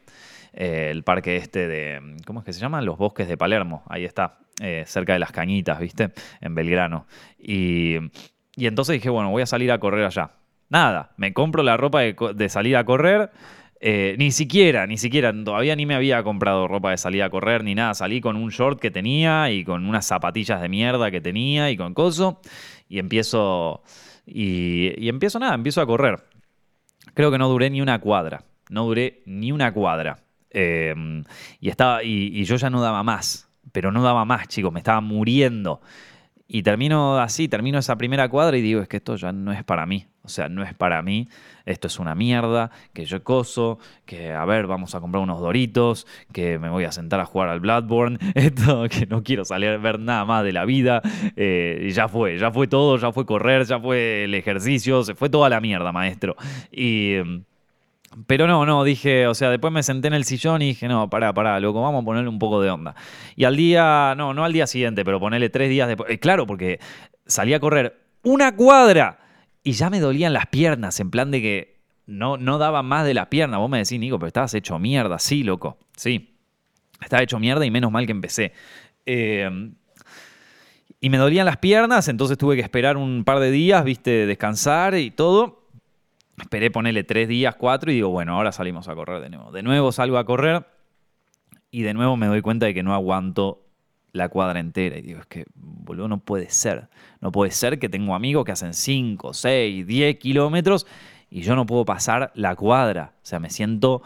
[0.53, 2.81] eh, el parque este de, ¿cómo es que se llama?
[2.81, 6.11] Los bosques de Palermo, ahí está, eh, cerca de las Cañitas, ¿viste?
[6.41, 7.07] En Belgrano.
[7.39, 7.97] Y,
[8.55, 10.31] entonces dije, bueno, voy a salir a correr allá.
[10.69, 13.31] Nada, me compro la ropa de, de salir a correr
[13.83, 17.63] eh, ni siquiera, ni siquiera, todavía ni me había comprado ropa de salir a correr
[17.63, 17.95] ni nada.
[17.95, 21.77] Salí con un short que tenía y con unas zapatillas de mierda que tenía y
[21.77, 22.39] con coso.
[22.87, 23.81] Y empiezo.
[24.25, 26.23] Y, empiezo nada, empiezo a correr.
[27.15, 28.43] Creo que no duré ni una cuadra.
[28.69, 30.19] No duré ni una cuadra.
[30.51, 30.93] Eh,
[31.59, 33.49] y, estaba, y yo ya no daba más.
[33.71, 34.71] Pero no daba más, chicos.
[34.71, 35.81] Me estaba muriendo.
[36.53, 39.63] Y termino así, termino esa primera cuadra y digo, es que esto ya no es
[39.63, 40.07] para mí.
[40.21, 41.29] O sea, no es para mí.
[41.65, 46.05] Esto es una mierda, que yo coso, que a ver, vamos a comprar unos doritos,
[46.33, 49.77] que me voy a sentar a jugar al Bloodborne, esto, que no quiero salir a
[49.77, 51.01] ver nada más de la vida.
[51.37, 55.29] Eh, ya fue, ya fue todo, ya fue correr, ya fue el ejercicio, se fue
[55.29, 56.35] toda la mierda, maestro.
[56.69, 57.15] Y
[58.27, 61.09] Pero no, no, dije, o sea, después me senté en el sillón y dije, no,
[61.09, 62.93] pará, pará, loco, vamos a ponerle un poco de onda.
[63.37, 66.11] Y al día, no, no al día siguiente, pero ponerle tres días después.
[66.11, 66.79] Eh, claro, porque
[67.25, 69.19] salí a correr una cuadra
[69.63, 73.13] y ya me dolían las piernas, en plan de que no, no daba más de
[73.13, 73.59] las piernas.
[73.59, 75.17] Vos me decís, Nico, pero estabas hecho mierda.
[75.17, 76.37] Sí, loco, sí.
[77.01, 78.51] Estaba hecho mierda y menos mal que empecé.
[79.05, 79.71] Eh,
[80.99, 84.95] y me dolían las piernas, entonces tuve que esperar un par de días, viste, descansar
[84.95, 85.60] y todo.
[86.41, 89.51] Esperé ponerle tres días, cuatro, y digo, bueno, ahora salimos a correr de nuevo.
[89.51, 90.65] De nuevo salgo a correr
[91.69, 93.61] y de nuevo me doy cuenta de que no aguanto
[94.11, 94.97] la cuadra entera.
[94.97, 96.89] Y digo, es que, boludo, no puede ser.
[97.21, 100.87] No puede ser que tengo amigos que hacen 5, 6, 10 kilómetros
[101.29, 103.13] y yo no puedo pasar la cuadra.
[103.17, 104.01] O sea, me siento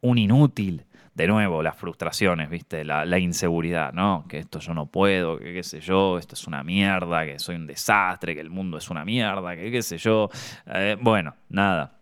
[0.00, 0.84] un inútil
[1.20, 2.82] de nuevo, las frustraciones, ¿viste?
[2.82, 4.24] La, inseguridad, ¿no?
[4.26, 7.56] Que esto yo no puedo, que qué sé yo, esto es una mierda, que soy
[7.56, 10.30] un desastre, que el mundo es una mierda, que qué sé yo.
[10.66, 11.98] Eh, bueno, nada.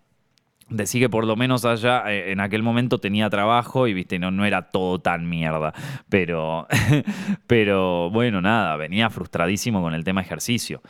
[0.70, 4.30] Decí que por lo menos allá, eh, en aquel momento tenía trabajo y, viste, no,
[4.30, 5.72] no era todo tan mierda.
[6.08, 6.68] Pero,
[7.48, 10.80] pero bueno, nada, venía frustradísimo con el tema ejercicio.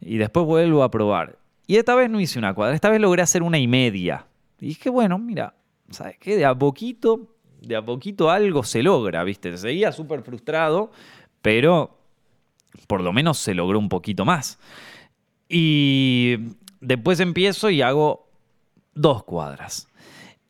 [0.00, 1.38] Y después vuelvo a probar.
[1.66, 4.26] Y esta vez no hice una cuadra, esta vez logré hacer una y media.
[4.58, 5.54] Y dije, bueno, mira,
[5.90, 6.36] ¿sabes qué?
[6.36, 7.33] De a poquito
[7.66, 9.56] de a poquito algo se logra, ¿viste?
[9.56, 10.90] Seguía súper frustrado,
[11.42, 11.98] pero
[12.86, 14.58] por lo menos se logró un poquito más.
[15.48, 16.36] Y
[16.80, 18.28] después empiezo y hago
[18.94, 19.88] dos cuadras.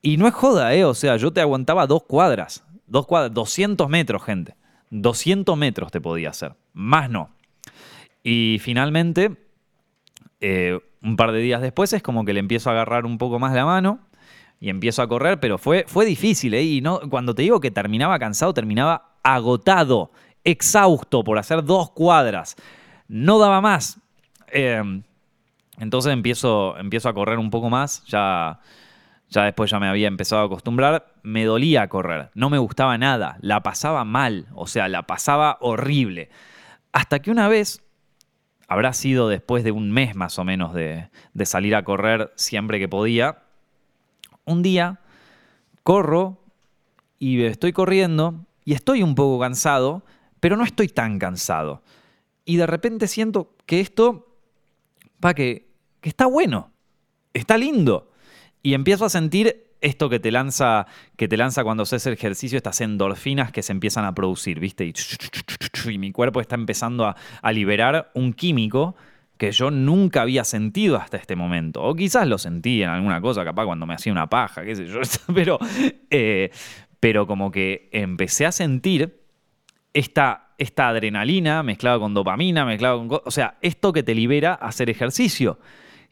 [0.02, 0.84] Y no es joda, ¿eh?
[0.84, 2.64] O sea, yo te aguantaba dos cuadras.
[2.86, 4.54] Dos cuadras, 200 metros, gente.
[4.90, 6.54] 200 metros te podía hacer.
[6.72, 7.30] Más no.
[8.22, 9.36] Y finalmente,
[10.40, 13.38] eh, un par de días después, es como que le empiezo a agarrar un poco
[13.38, 14.00] más la mano
[14.60, 16.62] y empiezo a correr, pero fue, fue difícil, ¿eh?
[16.62, 20.10] Y no, cuando te digo que terminaba cansado, terminaba agotado,
[20.42, 22.56] exhausto por hacer dos cuadras.
[23.08, 23.98] No daba más.
[24.48, 25.02] Em,
[25.78, 28.60] entonces empiezo, empiezo a correr un poco más, ya,
[29.28, 33.36] ya después ya me había empezado a acostumbrar, me dolía correr, no me gustaba nada,
[33.40, 36.30] la pasaba mal, o sea, la pasaba horrible.
[36.92, 37.82] Hasta que una vez,
[38.68, 42.78] habrá sido después de un mes más o menos de, de salir a correr siempre
[42.78, 43.43] que podía,
[44.44, 45.00] un día
[45.82, 46.40] corro
[47.18, 50.04] y estoy corriendo y estoy un poco cansado,
[50.40, 51.82] pero no estoy tan cansado.
[52.44, 54.36] Y de repente siento que esto,
[55.20, 55.68] pa, que,
[56.00, 56.70] que está bueno,
[57.32, 58.10] está lindo.
[58.62, 62.80] Y empiezo a sentir esto que te lanza, que te lanza cuando haces ejercicio, estas
[62.80, 64.86] endorfinas que se empiezan a producir, ¿viste?
[64.86, 68.96] Y, mi cuerpo está empezando a, a liberar un químico
[69.36, 71.82] que yo nunca había sentido hasta este momento.
[71.82, 74.86] O quizás lo sentí en alguna cosa, capaz cuando me hacía una paja, qué sé
[74.86, 75.00] yo.
[75.34, 75.58] Pero,
[76.10, 76.50] eh,
[77.00, 79.20] pero como que empecé a sentir
[79.92, 83.20] esta, esta adrenalina mezclada con dopamina, mezclada con...
[83.24, 85.58] O sea, esto que te libera hacer ejercicio,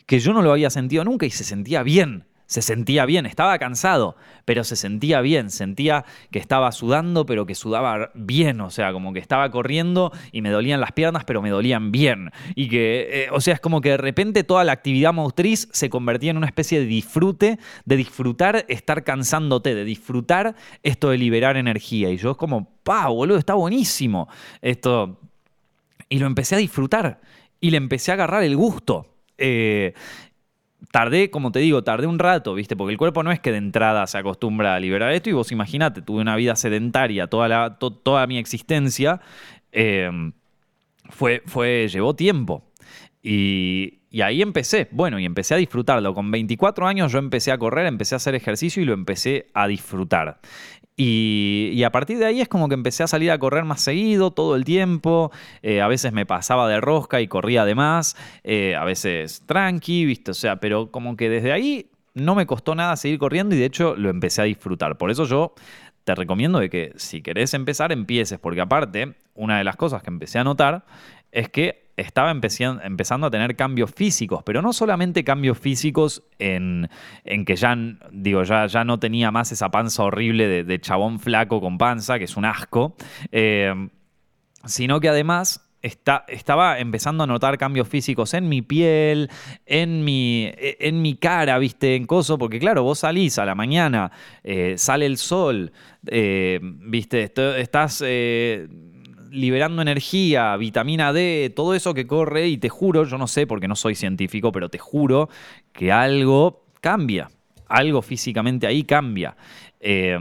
[0.04, 3.59] que yo no lo había sentido nunca y se sentía bien se sentía bien, estaba
[3.59, 8.92] cansado, pero se sentía bien, sentía que estaba sudando, pero que sudaba bien, o sea,
[8.92, 12.31] como que estaba corriendo y me dolían las piernas, pero me dolían bien.
[12.55, 15.88] Y que, eh, o sea, es como que de repente toda la actividad motriz se
[15.88, 21.57] convertía en una especie de disfrute, de disfrutar estar cansándote, de disfrutar esto de liberar
[21.57, 22.11] energía.
[22.11, 24.28] Y yo es como, pa, boludo, está buenísimo
[24.61, 25.20] esto.
[26.09, 27.20] Y lo empecé a disfrutar
[27.61, 29.07] y le empecé a agarrar el gusto.
[29.38, 29.94] Eh,
[30.90, 32.77] tardé, como te digo, tardé un rato, ¿viste?
[32.77, 35.53] Porque el cuerpo no es que de entrada se acostumbra a liberar esto y vos
[35.53, 39.21] imaginate, tuve una vida sedentaria toda, la, toda mi existencia,
[39.71, 40.33] em,
[41.11, 42.64] fue, fue, llevó tiempo.
[43.23, 46.12] Y, y, ahí empecé, bueno, y empecé a disfrutarlo.
[46.12, 49.68] Con 24 años yo empecé a correr, empecé a hacer ejercicio y lo empecé a
[49.68, 50.40] disfrutar.
[50.96, 54.31] Y, a partir de ahí es como que empecé a salir a correr más seguido,
[54.31, 55.33] todo el tiempo.
[55.62, 58.16] Eh, a veces me pasaba de rosca y corría de más.
[58.44, 60.33] Eh, a veces tranqui, ¿viste?
[60.33, 63.64] O sea, pero como que desde ahí no me costó nada seguir corriendo y de
[63.64, 64.98] hecho lo empecé a disfrutar.
[64.98, 65.55] Por eso yo
[66.05, 68.38] te recomiendo de que si querés empezar, empieces.
[68.38, 70.85] Porque aparte, una de las cosas que empecé a notar
[71.31, 76.88] es que estaba empezando a tener cambios físicos, pero no solamente cambios físicos en,
[77.24, 77.76] que ya,
[78.10, 82.24] digo, ya, ya no tenía más esa panza horrible de, chabón flaco con panza, que
[82.24, 82.96] es un asco,
[83.30, 83.88] eh,
[84.64, 89.28] sino que además Está, estaba empezando a notar cambios físicos en mi piel,
[89.66, 94.12] en mi, en mi cara, viste, en coso, porque claro, vos salís a la mañana,
[94.44, 95.72] eh, sale el sol,
[96.06, 97.24] eh, viste,
[97.58, 98.00] estás
[99.33, 103.68] liberando energía, vitamina D, todo eso que corre y te juro, yo no sé porque
[103.68, 105.29] no soy científico, pero te juro
[105.73, 107.31] que algo cambia,
[107.68, 109.37] algo físicamente ahí cambia.
[109.81, 110.18] Eh,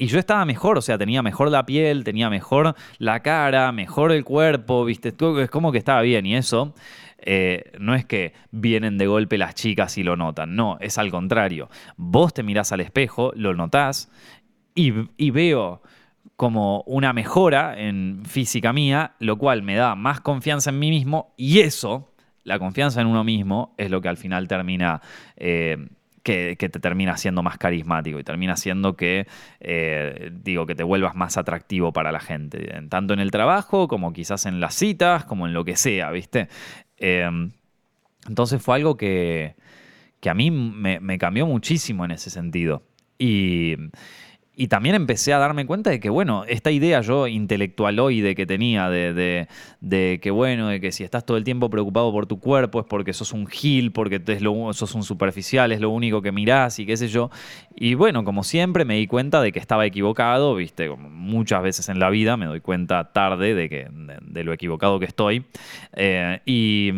[0.00, 4.12] y yo estaba mejor, o sea, tenía mejor la piel, tenía mejor la cara, mejor
[4.12, 5.14] el cuerpo, ¿viste?
[5.38, 6.24] Es como que estaba bien.
[6.24, 6.74] Y eso
[7.18, 11.10] eh, no es que vienen de golpe las chicas y lo notan, no, es al
[11.10, 11.68] contrario.
[11.98, 14.10] Vos te mirás al espejo, lo notás
[14.74, 15.82] y veo
[16.36, 21.34] como una mejora en física mía, lo cual me da más confianza en mí mismo
[21.36, 22.08] y eso,
[22.44, 25.02] la confianza en uno mismo, es lo que al final termina...
[25.36, 25.76] Eh,
[26.22, 29.26] que, te termina siendo más carismático y termina siendo que,
[29.60, 34.12] eh, digo, que te vuelvas más atractivo para la gente, tanto en el trabajo como
[34.12, 36.48] quizás en las citas, como en lo que sea, ¿viste?
[36.98, 37.52] Em,
[38.28, 39.56] entonces fue algo que,
[40.24, 42.82] a mí me, me cambió muchísimo en ese sentido.
[43.18, 43.76] Y,
[44.56, 48.90] y también empecé a darme cuenta de que, bueno, esta idea yo intelectualoide que tenía
[48.90, 49.48] de,
[50.20, 53.12] que, bueno, de que si estás todo el tiempo preocupado por tu cuerpo es porque
[53.12, 54.42] sos un gil, porque es
[54.76, 57.30] sos un superficial, es lo único que mirás y qué sé yo.
[57.74, 61.88] Y bueno, como siempre me di cuenta de que estaba equivocado, viste, como muchas veces
[61.88, 65.44] en la vida me doy cuenta tarde de, que, de, lo equivocado que estoy.
[65.94, 66.92] Eh, y...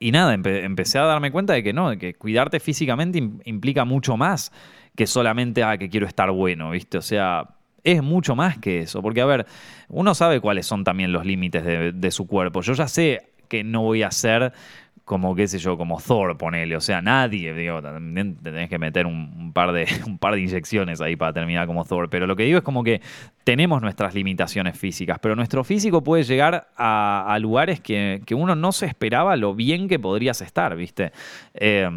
[0.00, 4.16] Y nada, empecé a darme cuenta de que no, de que cuidarte físicamente implica mucho
[4.16, 4.52] más
[4.98, 6.98] que solamente, ah, que quiero estar bueno, ¿viste?
[6.98, 7.50] O sea,
[7.84, 9.00] es mucho más que eso.
[9.00, 9.46] Porque, a ver,
[9.88, 11.62] uno sabe cuáles son también los límites
[11.94, 12.62] de, su cuerpo.
[12.62, 14.52] Yo ya sé que no voy a ser
[15.04, 16.74] como, qué sé yo, como Thor, ponele.
[16.74, 21.00] O sea, nadie, digo, también tenés que meter un, par de, un par de inyecciones
[21.00, 22.10] ahí para terminar como Thor.
[22.10, 23.00] Pero lo que digo es como que
[23.44, 28.86] tenemos nuestras limitaciones físicas, pero nuestro físico puede llegar a, lugares que, uno no se
[28.86, 31.12] esperaba lo bien que podrías estar, ¿viste?
[31.54, 31.88] Eh,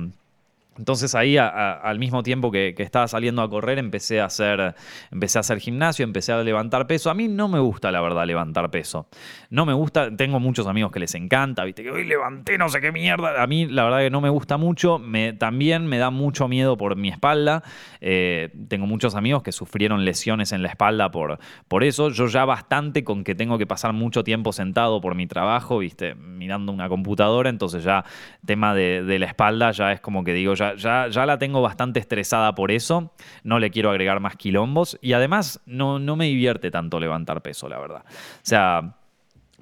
[0.77, 4.73] entonces ahí al mismo tiempo que, estaba saliendo a correr empecé a, hacer,
[5.11, 7.09] empecé a hacer gimnasio, empecé a levantar peso.
[7.09, 9.07] A mí no me gusta la verdad levantar peso.
[9.49, 12.79] No me gusta, tengo muchos amigos que les encanta, viste que hoy levanté no sé
[12.79, 13.43] qué mierda.
[13.43, 15.01] A mí la verdad que no me gusta mucho.
[15.37, 17.63] También me da mucho miedo por mi espalda.
[17.99, 22.09] Eh, tengo muchos amigos que sufrieron lesiones en la espalda por, por eso.
[22.09, 26.15] Yo ya bastante con que tengo que pasar mucho tiempo sentado por mi trabajo, viste,
[26.15, 27.49] mirando una computadora.
[27.49, 28.05] Entonces ya
[28.45, 31.99] tema de, de la espalda ya es como que digo, ya, ya, la tengo bastante
[31.99, 36.71] estresada por eso, no le quiero agregar más quilombos y además no, no me divierte
[36.71, 38.03] tanto levantar peso, la verdad.
[38.07, 38.95] O sea,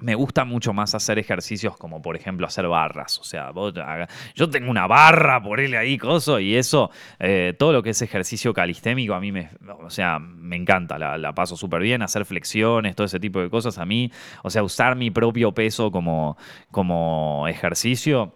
[0.00, 3.18] me gusta mucho más hacer ejercicios como por ejemplo hacer barras.
[3.18, 3.52] O sea,
[4.34, 8.02] yo tengo una barra por él ahí, coso, y eso, eh, todo lo que es
[8.02, 12.24] ejercicio calistémico a mí me, o sea, me encanta, la, la paso súper bien, hacer
[12.24, 14.10] flexiones, todo ese tipo de cosas a mí,
[14.42, 16.36] o sea, usar mi propio peso como,
[16.70, 18.34] como ejercicio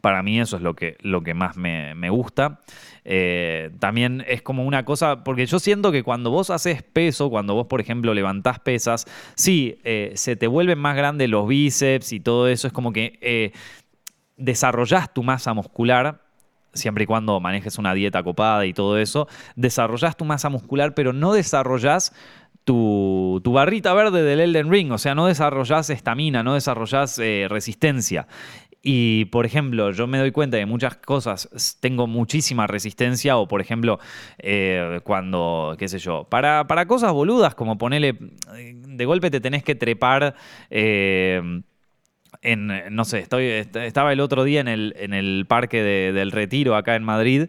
[0.00, 2.60] para mí eso es lo que, lo que más me, gusta.
[3.04, 7.54] Eh, también es como una cosa, porque yo siento que cuando vos haces peso, cuando
[7.54, 12.20] vos, por ejemplo, levantás pesas, sí, eh, se te vuelven más grandes los bíceps y
[12.20, 13.52] todo eso, es como que eh,
[14.36, 16.22] desarrollás tu masa muscular,
[16.72, 21.12] siempre y cuando manejes una dieta copada y todo eso, desarrollás tu masa muscular, pero
[21.12, 22.14] no desarrollás
[22.64, 28.26] tu, tu, barrita verde del Elden Ring, o sea, no desarrollás estamina, no desarrollás resistencia.
[28.80, 33.60] Y, por ejemplo, yo me doy cuenta de muchas cosas tengo muchísima resistencia o, por
[33.60, 33.98] ejemplo,
[34.38, 38.16] eh, cuando, qué sé yo, para, para, cosas boludas como ponerle,
[38.56, 40.36] de golpe te tenés que trepar.
[40.70, 41.62] Eh,
[42.42, 46.76] en, no sé, estoy, estaba el otro día en el, en el parque del Retiro
[46.76, 47.48] acá en Madrid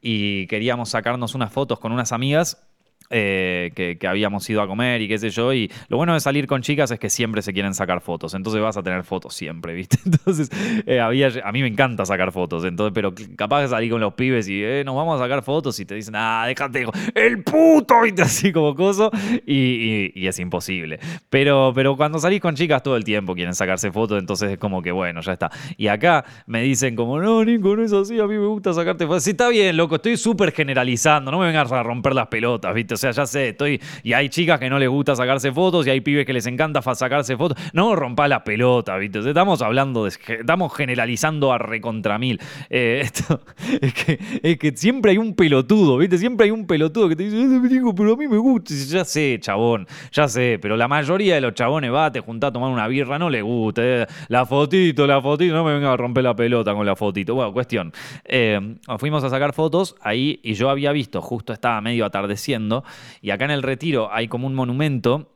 [0.00, 2.67] y queríamos sacarnos unas fotos con unas amigas
[3.10, 5.52] eh, que, habíamos ido a comer y qué sé yo.
[5.52, 8.34] Y lo bueno de salir con chicas es que siempre se quieren sacar fotos.
[8.34, 9.98] Entonces vas a tener fotos siempre, ¿viste?
[10.04, 10.50] Entonces,
[10.86, 12.64] eh, había, a mí me encanta sacar fotos.
[12.64, 15.78] Entonces, pero capaz de salir con los pibes y eh, nos vamos a sacar fotos
[15.80, 19.10] y te dicen, ah, déjate, el puto, y así como coso.
[19.46, 21.00] Y, es imposible.
[21.30, 24.82] Pero, pero cuando salís con chicas todo el tiempo quieren sacarse fotos, entonces es como
[24.82, 25.50] que bueno, ya está.
[25.78, 29.06] Y acá me dicen como, no, Nico, no es así, a mí me gusta sacarte
[29.06, 29.22] fotos.
[29.22, 32.97] Sí, está bien, loco, estoy súper generalizando, no me vengas a romper las pelotas, ¿viste?
[32.98, 33.80] O sea, ya sé, estoy.
[34.02, 36.82] Y hay chicas que no les gusta sacarse fotos y hay pibes que les encanta
[36.82, 37.56] sacarse fotos.
[37.72, 39.20] No rompa la pelota, ¿viste?
[39.20, 40.10] Estamos hablando de.
[40.10, 42.40] Estamos generalizando a recontra mil.
[42.68, 43.40] Eh, esto,
[43.80, 46.18] es, que, es que siempre hay un pelotudo, ¿viste?
[46.18, 47.60] Siempre hay un pelotudo que te dice,
[47.96, 48.74] pero a mí me gusta.
[48.74, 52.52] ya sé, chabón, ya sé, pero la mayoría de los chabones va, te juntás a
[52.52, 53.82] tomar una birra, no le gusta.
[53.84, 57.36] Eh, la fotito, la fotito, no me venga a romper la pelota con la fotito.
[57.36, 57.92] Bueno, cuestión.
[58.24, 62.84] Eh, fuimos a sacar fotos ahí y yo había visto, justo estaba medio atardeciendo,
[63.20, 65.34] y acá en el Retiro hay como un monumento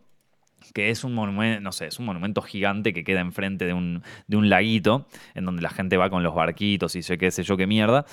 [0.75, 4.03] que es un monumento, no sé, es un monumento gigante que queda enfrente de un,
[4.27, 7.43] de un laguito, en donde la gente va con los barquitos y sé qué sé
[7.43, 8.07] yo qué mierda.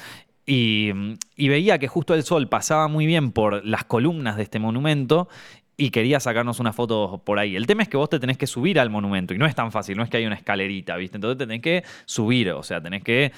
[0.46, 0.92] Y,
[1.38, 5.30] veía que justo el sol pasaba muy bien por las columnas de este monumento
[5.78, 7.56] y quería sacarnos una foto por ahí.
[7.56, 9.72] El tema es que vos te tenés que subir al monumento y no es tan
[9.72, 11.18] fácil, no es que hay una escalerita, ¿viste?
[11.18, 13.32] Entonces te tenés que subir, o sea, tenés que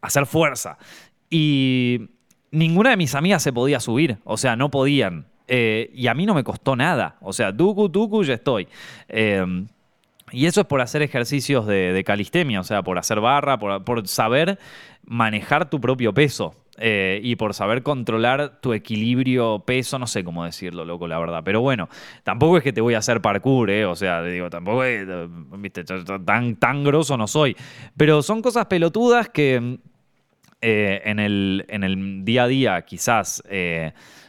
[0.00, 0.78] hacer fuerza.
[1.28, 2.08] Y
[2.50, 5.26] ninguna de mis amigas se podía subir, o sea, no podían.
[5.48, 7.16] Eh, y a mí no me costó nada.
[7.20, 8.68] O sea, tucu, tucu, ya estoy.
[9.08, 9.66] Em,
[10.32, 14.58] y eso es por hacer ejercicios de, calistemia, o sea, por hacer barra, por, saber
[15.04, 16.54] manejar tu propio peso.
[16.78, 21.40] Eh, y por saber controlar tu equilibrio peso, no sé cómo decirlo, loco, la verdad.
[21.42, 21.88] Pero bueno,
[22.22, 23.86] tampoco es que te voy a hacer parkour, ¿eh?
[23.86, 25.06] O sea, digo, tampoco es,
[25.58, 27.56] viste, tan, tan grosso no soy.
[27.96, 29.78] Pero son cosas pelotudas que
[30.60, 33.42] en, el, en, el, día a día quizás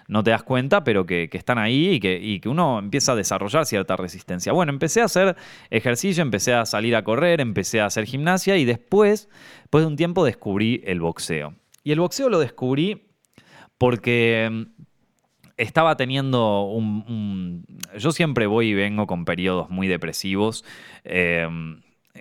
[0.07, 3.95] no te das cuenta, pero que, están ahí y que, uno empieza a desarrollar cierta
[3.97, 4.53] resistencia.
[4.53, 5.35] Bueno, empecé a hacer
[5.69, 9.29] ejercicio, empecé a salir a correr, empecé a hacer gimnasia y después,
[9.61, 11.55] después de un tiempo, descubrí el boxeo.
[11.83, 13.09] Y el boxeo lo descubrí
[13.77, 14.63] porque mm,
[15.57, 17.65] estaba teniendo un,
[17.97, 20.63] Yo siempre voy y vengo con periodos muy depresivos,
[21.03, 21.47] eh,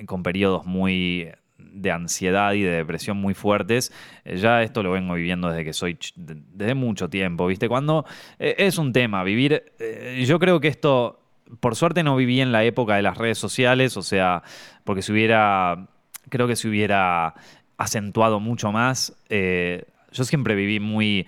[0.06, 3.92] con periodos muy de ansiedad y de depresión muy fuertes.
[4.24, 7.68] Eh, ya esto lo vengo viviendo desde que soy, desde mucho tiempo, ¿viste?
[7.68, 8.04] Cuando
[8.38, 11.20] eh, es un tema, vivir, eh, yo creo que esto,
[11.60, 14.42] por suerte no viví en la época de las redes sociales, o sea,
[14.84, 15.88] porque se hubiera,
[16.28, 17.34] creo que se hubiera
[17.76, 19.14] acentuado mucho más.
[19.28, 21.26] yo siempre viví muy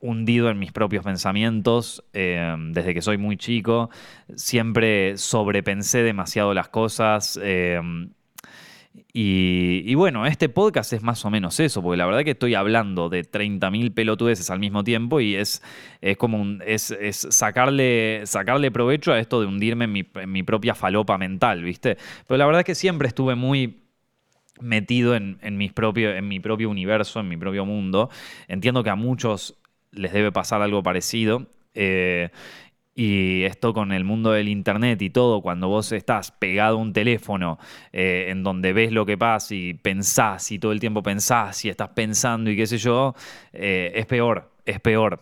[0.00, 3.88] hundido en mis propios pensamientos desde que soy muy chico.
[4.34, 7.40] Siempre sobrepensé demasiado las cosas.
[9.12, 13.08] Y, bueno, este podcast es más o menos eso, porque la verdad que estoy hablando
[13.08, 15.62] de 30.000 pelotudeces al mismo tiempo y es,
[16.00, 16.94] es como un, es,
[17.30, 21.98] sacarle, sacarle provecho a esto de hundirme en mi, propia falopa mental, ¿viste?
[22.26, 23.82] Pero la verdad es que siempre estuve muy
[24.60, 28.10] metido en, mis en mi propio universo, en mi propio mundo.
[28.48, 29.56] Entiendo que a muchos
[29.92, 31.46] les debe pasar algo parecido.
[31.74, 32.30] Eh,
[32.94, 36.92] y esto con el mundo del Internet y todo, cuando vos estás pegado a un
[36.92, 37.58] teléfono
[37.92, 41.68] eh, en donde ves lo que pasa y pensás y todo el tiempo pensás y
[41.68, 43.14] estás pensando y qué sé yo,
[43.52, 45.20] eh, es peor, es peor.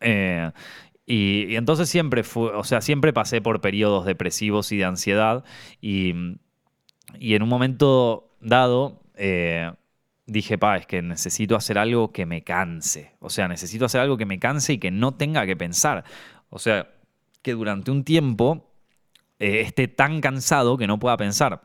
[0.00, 0.50] Eh,
[1.06, 5.44] y, entonces siempre fue, o sea, siempre pasé por periodos depresivos y de ansiedad
[5.80, 6.14] y,
[7.18, 9.00] y en un momento dado
[10.30, 13.12] dije, pa, es que necesito hacer algo que me canse.
[13.18, 16.04] O sea, necesito hacer algo que me canse y que no tenga que pensar.
[16.50, 16.88] O sea,
[17.42, 18.70] que durante un tiempo
[19.38, 21.62] eh, esté tan cansado que no pueda pensar.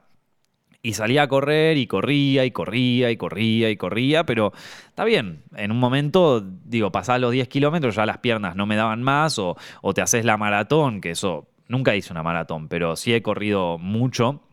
[0.81, 4.53] Y salía a correr y corría y corría y corría y corría, pero
[4.87, 5.43] está bien.
[5.55, 9.39] En un momento, digo, pasás los 10 kilómetros, ya las piernas no me daban más,
[9.39, 9.57] o,
[9.95, 14.43] te haces la maratón, que eso nunca hice una maratón, pero sí he corrido mucho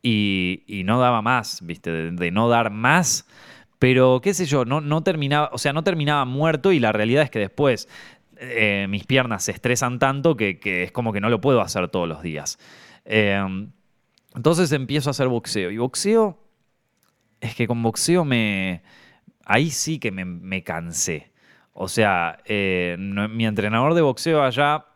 [0.00, 2.12] y, no daba más, ¿viste?
[2.12, 3.26] De, no dar más.
[3.80, 7.24] Pero qué sé yo, no, no terminaba, o sea, no terminaba muerto y la realidad
[7.24, 7.88] es que después
[8.38, 12.08] eh, mis piernas se estresan tanto que, es como que no lo puedo hacer todos
[12.08, 12.58] los días.
[13.04, 13.70] Em,
[14.34, 15.70] entonces empiezo a hacer boxeo.
[15.70, 16.38] Y boxeo,
[17.40, 18.82] es que con boxeo me...
[19.44, 21.32] Ahí sí que me, cansé.
[21.74, 24.86] O sea, eh, mi entrenador de boxeo allá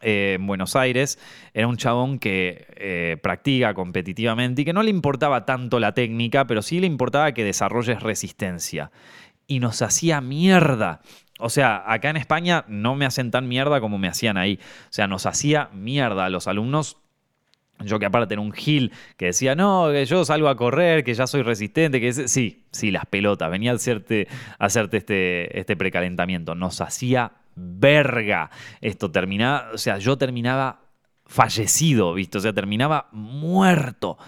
[0.00, 1.18] eh, en Buenos Aires
[1.52, 6.62] era un chabón que practica competitivamente y que no le importaba tanto la técnica, pero
[6.62, 8.90] sí le importaba que desarrolles resistencia.
[9.46, 11.02] Y nos hacía mierda.
[11.38, 14.58] O sea, acá en España no me hacen tan mierda como me hacían ahí.
[14.62, 16.98] O sea, nos hacía mierda a los alumnos.
[17.80, 21.14] Yo que aparte era un gil que decía, no, que yo salgo a correr, que
[21.14, 24.26] ya soy resistente, que sí, sí, las pelotas, venía a hacerte,
[24.58, 26.56] hacerte este, este precalentamiento.
[26.56, 28.50] Nos hacía verga.
[28.80, 30.80] Esto terminaba, o sea, yo terminaba
[31.26, 32.38] fallecido, ¿viste?
[32.38, 34.18] O sea, terminaba muerto.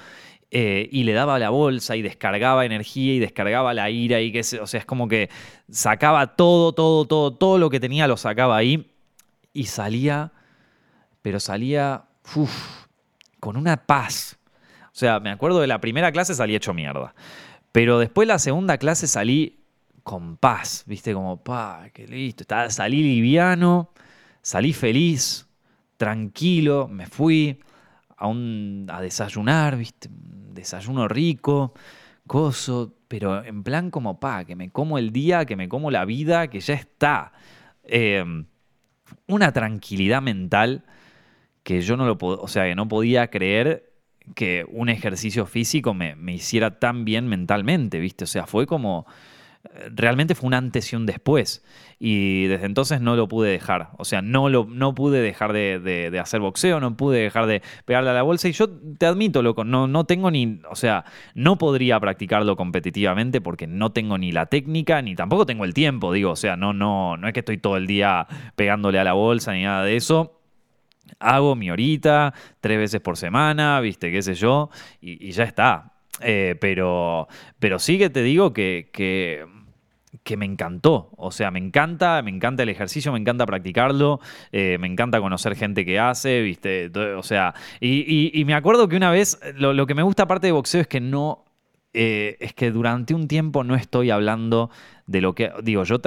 [0.53, 4.41] Eh, y le daba la bolsa y descargaba energía y descargaba la ira y que,
[4.41, 5.31] o sea, es como que
[5.71, 8.91] sacaba todo, todo, todo, todo lo que tenía lo sacaba ahí
[9.53, 10.33] y salía,
[11.23, 12.05] pero salía
[13.39, 14.39] con una paz.
[14.87, 17.15] O sea, me acuerdo de la primera clase salí hecho mierda,
[17.71, 19.61] pero después la segunda clase salí
[20.03, 23.93] con paz, viste, como, pa, qué listo, salí liviano,
[24.43, 25.47] salí feliz,
[25.97, 27.61] tranquilo, me fui
[28.21, 31.73] a, un, a desayunar, viste, desayuno rico,
[32.27, 36.05] coso, pero en plan como, pa, que me como el día, que me como la
[36.05, 37.33] vida, que ya está.
[37.83, 38.45] Em,
[39.27, 40.85] una tranquilidad mental
[41.63, 43.93] que yo no lo o sea, que no podía creer
[44.35, 48.25] que un ejercicio físico me, me hiciera tan bien mentalmente, ¿viste?
[48.25, 49.07] O sea, fue como
[49.95, 51.65] realmente fue un antes y un después.
[51.99, 53.91] Y desde entonces no lo pude dejar.
[53.99, 58.11] O sea, no, lo, no pude dejar de, hacer boxeo, no pude dejar de pegarle
[58.11, 58.49] a la bolsa.
[58.49, 60.61] Y yo te admito, loco, no, no tengo ni.
[60.71, 61.05] O sea,
[61.35, 66.13] no podría practicarlo competitivamente porque no tengo ni la técnica, ni tampoco tengo el tiempo.
[66.13, 69.13] Digo, o sea, no, no, no es que estoy todo el día pegándole a la
[69.13, 70.37] bolsa ni nada de eso
[71.19, 76.00] hago mi horita, tres veces por semana, viste, qué sé yo, y ya está.
[76.23, 79.47] Eh, pero, pero sí que te digo que, que,
[80.37, 81.11] me encantó.
[81.17, 84.21] O sea, me encanta, me encanta el ejercicio, me encanta practicarlo,
[84.53, 86.89] eh, me encanta conocer gente que hace, ¿viste?
[87.17, 90.83] O sea, y, me acuerdo que una vez, lo, que me gusta aparte de boxeo
[90.83, 91.45] es que no,
[91.93, 94.71] es que durante un tiempo no estoy hablando
[95.11, 95.51] de lo que.
[95.63, 95.99] Digo, yo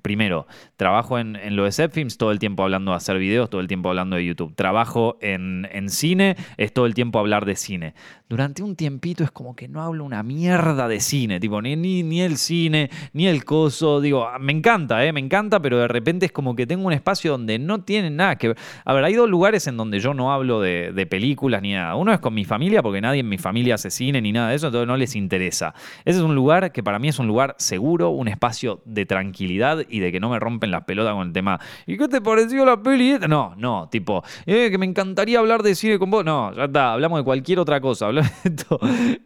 [0.00, 0.46] primero
[0.76, 3.88] trabajo en, lo de Zepfilms todo el tiempo hablando de hacer videos, todo el tiempo
[3.88, 4.54] hablando de YouTube.
[4.54, 7.94] Trabajo en, cine, es todo el tiempo hablar de cine.
[8.28, 12.22] Durante un tiempito es como que no hablo una mierda de cine, tipo, ni, ni,
[12.22, 14.00] el cine, ni el coso.
[14.00, 15.12] Digo, me encanta, ¿eh?
[15.12, 18.36] Me encanta, pero de repente es como que tengo un espacio donde no tiene nada
[18.36, 18.56] que ver.
[18.84, 21.96] A ver, hay dos lugares en donde yo no hablo de, de películas ni nada.
[21.96, 24.56] Uno es con mi familia, porque nadie en mi familia hace cine ni nada de
[24.56, 25.74] eso, entonces no les interesa.
[26.04, 29.06] Ese es un lugar que para mí es un lugar seguro, un espacio espacio de
[29.06, 31.58] tranquilidad y de que no me rompen las pelotas con el tema.
[31.86, 33.16] ¿Y qué te pareció la peli?
[33.26, 36.24] No, no, tipo, eh, que me encantaría hablar de cine con vos.
[36.24, 38.10] No, ya está, hablamos de cualquier otra cosa.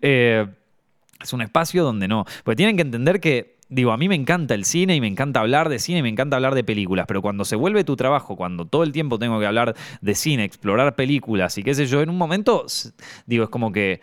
[0.00, 0.46] Eh,
[1.20, 2.24] es un espacio donde no.
[2.44, 5.40] Porque tienen que entender que digo, a mí me encanta el cine y me encanta
[5.40, 8.36] hablar de cine y me encanta hablar de películas, pero cuando se vuelve tu trabajo,
[8.36, 12.00] cuando todo el tiempo tengo que hablar de cine, explorar películas y qué sé yo,
[12.00, 12.66] en un momento,
[13.26, 14.00] digo, es como que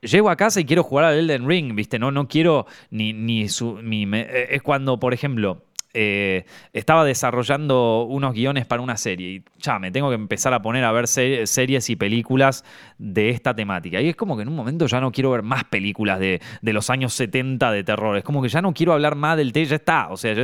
[0.00, 1.98] llego a casa y quiero jugar al Elden Ring, ¿viste?
[1.98, 3.78] No, no quiero ni, ni su...
[3.80, 5.62] Eh, es cuando, por ejemplo
[5.94, 10.62] eh, estaba desarrollando unos guiones para una serie y ya me tengo que empezar a
[10.62, 12.64] poner a ver series y películas
[12.98, 14.00] de esta temática.
[14.00, 16.88] Y es como que en un momento ya no quiero ver más películas de, los
[16.90, 18.16] años 70 de terror.
[18.16, 20.08] Es como que ya no quiero hablar más del té, ya está.
[20.10, 20.34] O sea,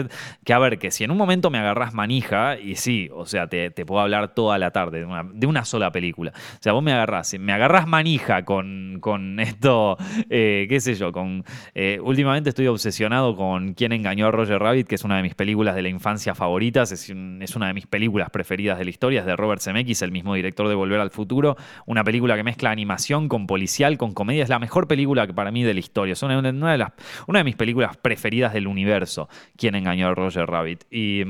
[0.45, 3.49] que a ver, que si en un momento me agarras manija, y sí, o sea,
[3.49, 6.33] te, puedo hablar toda la tarde de una, sola película.
[6.35, 9.97] O sea, vos me agarrás, me agarrás manija con, con esto,
[10.31, 11.45] eh, qué sé yo, con.
[11.75, 15.35] Eh, últimamente estoy obsesionado con quién engañó a Roger Rabbit, que es una de mis
[15.39, 19.27] películas de la infancia favoritas, es, una de mis películas preferidas de la historia, es
[19.27, 23.29] de Robert Zemeckis, el mismo director de Volver al Futuro, una película que mezcla animación
[23.29, 26.23] con policial, con comedia, es la mejor película que para mí de la historia, es
[26.23, 26.93] una, de, las,
[27.27, 30.85] una de mis películas preferidas del universo, Quien engañó a Roger Rabbit.
[30.91, 31.23] Y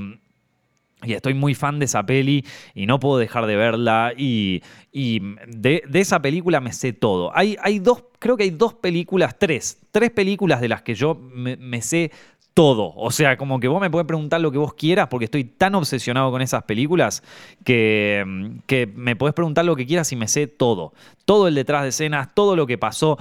[1.12, 2.44] estoy muy fan de esa peli
[2.74, 4.12] y no puedo dejar de verla.
[4.16, 7.30] Y, de, esa película me sé todo.
[7.36, 11.14] Hay, hay, dos, creo que hay dos películas, tres, tres películas de las que yo
[11.14, 12.10] me sé
[12.58, 12.92] todo.
[12.96, 15.76] O sea, como que vos me podés preguntar lo que vos quieras porque estoy tan
[15.76, 17.22] obsesionado con esas películas
[17.64, 20.92] que, que me podés preguntar lo que quieras y me sé todo.
[21.24, 23.16] Todo el detrás de escenas, todo lo que pasó.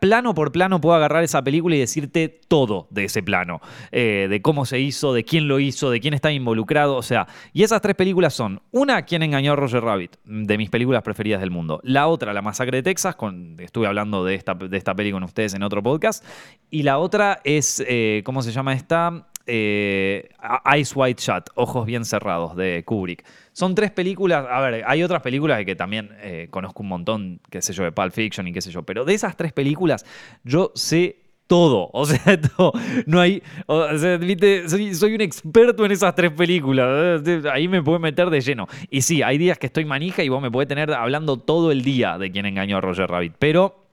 [0.00, 3.60] Plano por plano puedo agarrar esa película y decirte todo de ese plano.
[3.92, 6.96] Eh, de cómo se hizo, de quién lo hizo, de quién está involucrado.
[6.96, 10.16] O sea, y esas tres películas son, una, ¿Quién engañó a Roger Rabbit?
[10.24, 11.78] De mis películas preferidas del mundo.
[11.82, 15.24] La otra, La Masacre de Texas, con, estuve hablando de esta, de esta peli con
[15.24, 16.24] ustedes en otro podcast.
[16.70, 20.28] Y la otra es, eh, ¿cómo se llama está eh,
[20.72, 23.24] Eyes Wide Shut, Ojos Bien Cerrados, de Kubrick.
[23.52, 27.60] Son tres películas, a ver, hay otras películas que también eh, conozco un montón, qué
[27.62, 30.04] sé yo, de Pulp Fiction y qué sé yo, pero de esas tres películas
[30.44, 31.90] yo sé todo.
[31.92, 32.38] O sea,
[33.06, 33.42] no hay.
[33.66, 34.20] O sea,
[34.68, 37.22] Soy, un experto en esas tres películas.
[37.50, 38.68] Ahí me puede meter de lleno.
[38.90, 41.82] Y sí, hay días que estoy manija y vos me podés tener hablando todo el
[41.82, 43.34] día de quién engañó a Roger Rabbit.
[43.38, 43.87] Pero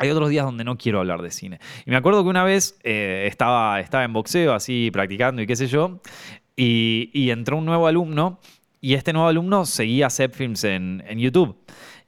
[0.00, 1.60] hay otros días donde no quiero hablar de cine.
[1.84, 5.56] Y me acuerdo que una vez eh, estaba, estaba en boxeo, así practicando y qué
[5.56, 6.00] sé yo,
[6.56, 8.40] y, entró un nuevo alumno,
[8.80, 11.54] y este nuevo alumno seguía Zepfilms en, en YouTube.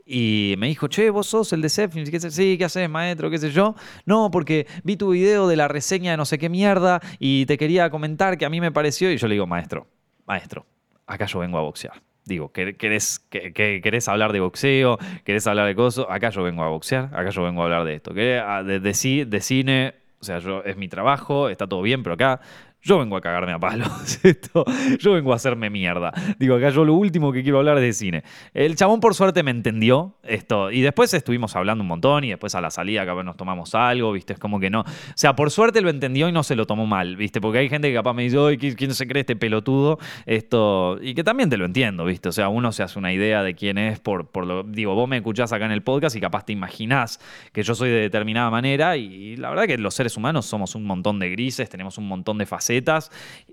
[0.06, 3.30] Y me dijo, che, vos sos el de Zepfilms, ¿qué Sí, ¿qué haces, maestro?
[3.30, 3.74] ¿Qué sé yo?
[4.06, 7.58] No, porque vi tu video de la reseña de no sé qué mierda y te
[7.58, 9.12] quería comentar que a mí me pareció.
[9.12, 9.86] Y yo le digo, maestro,
[10.26, 10.64] maestro,
[11.06, 12.02] acá yo vengo a boxear.
[12.24, 14.98] Digo, ¿querés, querés hablar de boxeo?
[15.24, 16.06] ¿Querés hablar de cosas?
[16.08, 18.12] Acá yo vengo a boxear, acá yo vengo a hablar de esto.
[18.46, 22.40] Ah, de, de, de cine, o sea, es mi trabajo, está todo bien, pero acá
[22.82, 24.18] yo vengo a cagarme a palos.
[24.24, 24.64] Esto,
[24.98, 26.12] yo vengo a hacerme mierda.
[26.38, 28.24] Digo, acá yo lo último que quiero hablar es de cine.
[28.54, 30.70] El chabón, por suerte, me entendió esto.
[30.70, 32.24] Y después estuvimos hablando un montón.
[32.24, 34.32] Y después a la salida, capaz nos tomamos algo, ¿viste?
[34.32, 34.80] Es como que no.
[34.80, 37.40] O sea, por suerte lo entendió y no se lo tomó mal, ¿viste?
[37.40, 40.00] Porque hay gente que capaz me dice, ¿quién se cree este pelotudo?
[40.26, 40.98] Esto.
[41.00, 42.30] Y que también te lo entiendo, ¿viste?
[42.30, 44.64] O sea, uno se hace una idea de quién es por, por lo.
[44.64, 47.20] Digo, vos me escuchás acá en el podcast y capaz te imaginás
[47.52, 48.96] que yo soy de determinada manera.
[48.96, 52.38] Y la verdad que los seres humanos somos un montón de grises, tenemos un montón
[52.38, 52.71] de facetas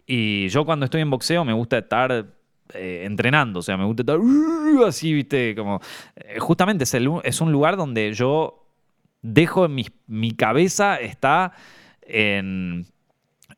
[0.06, 2.26] y yo cuando estoy en boxeo me gusta estar
[2.74, 4.20] eh, entrenando, o sea, me gusta estar
[4.88, 5.80] así, viste, como...
[6.16, 8.66] Eh, justamente es, es, un lugar donde yo
[9.22, 11.54] dejo mi, mi cabeza está
[12.02, 12.86] en,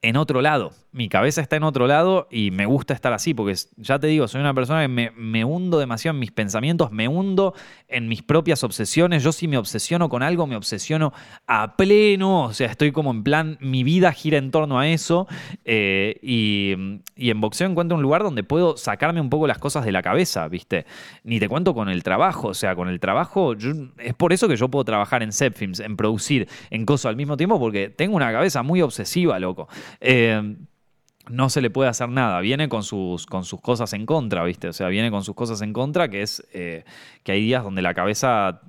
[0.02, 0.72] en otro lado.
[0.94, 4.28] Mi cabeza está en otro lado y me gusta estar así, porque ya te digo,
[4.28, 7.54] soy una persona que me, hundo demasiado en mis pensamientos, me hundo
[7.88, 9.24] en mis propias obsesiones.
[9.24, 11.14] Yo si me obsesiono con algo, me obsesiono
[11.48, 15.28] a pleno, o sea, estoy como en plan, mi vida gira en torno a eso.
[15.64, 16.74] Eh, y,
[17.16, 20.48] en boxeo encuentro un lugar donde puedo sacarme un poco las cosas de la cabeza,
[20.50, 20.86] ¿viste?
[21.24, 23.54] Ni te cuento con el trabajo, o sea, con el trabajo,
[23.98, 27.38] es por eso que yo puedo trabajar en Zepfilms, en producir, en cosas al mismo
[27.38, 29.70] tiempo, porque tengo una cabeza muy obsesiva, loco.
[30.02, 30.56] Eh,
[31.30, 32.40] no se le puede hacer nada.
[32.42, 34.68] Viene con sus, con sus cosas en contra, ¿viste?
[34.68, 36.84] O sea, viene con sus cosas en contra, que es eh,
[37.24, 38.62] que hay días donde la cabeza.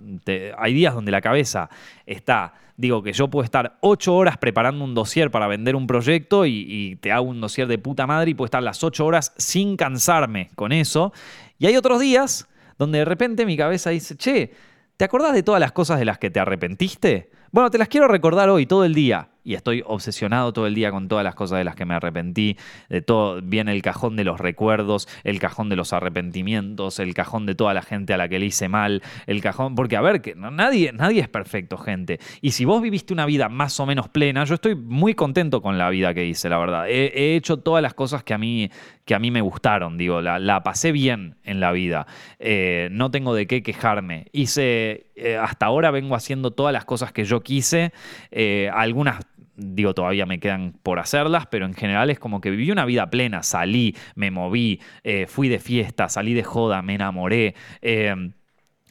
[0.58, 1.70] hay días donde la cabeza
[2.06, 2.54] está.
[2.76, 6.64] Digo que yo puedo estar ocho horas preparando un dossier para vender un proyecto y,
[6.68, 9.76] y, te hago un dossier de puta madre y puedo estar las ocho horas sin
[9.76, 11.12] cansarme con eso.
[11.58, 12.48] Y hay otros días
[12.78, 14.52] donde de repente mi cabeza dice, che,
[14.96, 17.30] ¿te acordás de todas las cosas de las que te arrepentiste?
[17.50, 20.90] Bueno, te las quiero recordar hoy, todo el día y estoy obsesionado todo el día
[20.90, 22.56] con todas las cosas de las que me arrepentí,
[22.88, 27.46] de todo, viene el cajón de los recuerdos, el cajón de los arrepentimientos, el cajón
[27.46, 30.20] de toda la gente a la que le hice mal, el cajón, porque a ver,
[30.20, 32.20] que nadie, nadie es perfecto, gente.
[32.40, 35.78] Y si vos viviste una vida más o menos plena, yo estoy muy contento con
[35.78, 36.88] la vida que hice, la verdad.
[36.88, 38.70] He, hecho todas las cosas que a mí,
[39.04, 42.06] que a mí me gustaron, digo, la, pasé bien en la vida.
[42.38, 44.26] Eh, no tengo de qué quejarme.
[44.32, 47.92] Hice, eh, hasta ahora vengo haciendo todas las cosas que yo quise,
[48.30, 49.20] eh, algunas
[49.56, 53.10] digo, todavía me quedan por hacerlas, pero en general es como que viví una vida
[53.10, 57.54] plena, salí, me moví, eh, fui de fiesta, salí de joda, me enamoré.
[57.80, 58.14] Eh,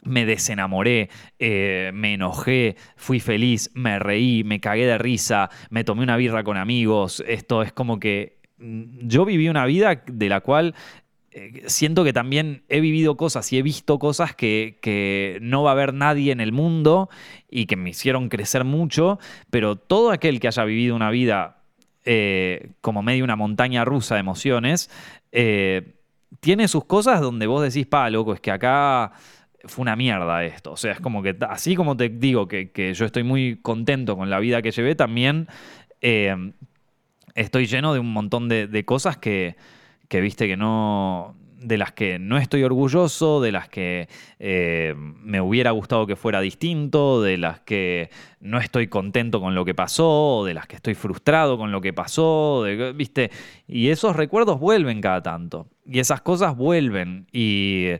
[0.04, 6.02] me desenamoré, eh, me enojé, fui feliz, me reí, me cagué de risa, me tomé
[6.02, 7.22] una birra con amigos.
[7.26, 10.74] Esto es como que mm, yo viví una vida de la cual
[11.34, 15.72] eh, siento que también he vivido cosas y he visto cosas que, no va a
[15.72, 17.08] haber nadie en el mundo
[17.50, 19.18] y que me hicieron crecer mucho,
[19.50, 21.62] pero todo aquel que haya vivido una vida
[22.04, 24.90] eh, como medio una montaña rusa de emociones,
[25.30, 25.94] eh,
[26.40, 29.12] tiene sus cosas donde vos decís, pa, loco, es que acá
[29.64, 30.72] fue una mierda esto.
[30.72, 34.28] O sea, es como que así como te digo que, yo estoy muy contento con
[34.28, 35.48] la vida que llevé, también
[37.34, 39.56] estoy lleno de un montón de cosas que
[40.12, 45.40] que viste que no, de las que no estoy orgulloso, de las que eh, me
[45.40, 50.42] hubiera gustado que fuera distinto, de las que no estoy contento con lo que pasó,
[50.44, 53.30] de las que estoy frustrado con lo que pasó, ¿viste?
[53.66, 55.66] Y esos recuerdos vuelven cada tanto.
[55.86, 57.26] Y esas cosas vuelven.
[57.32, 57.92] Y,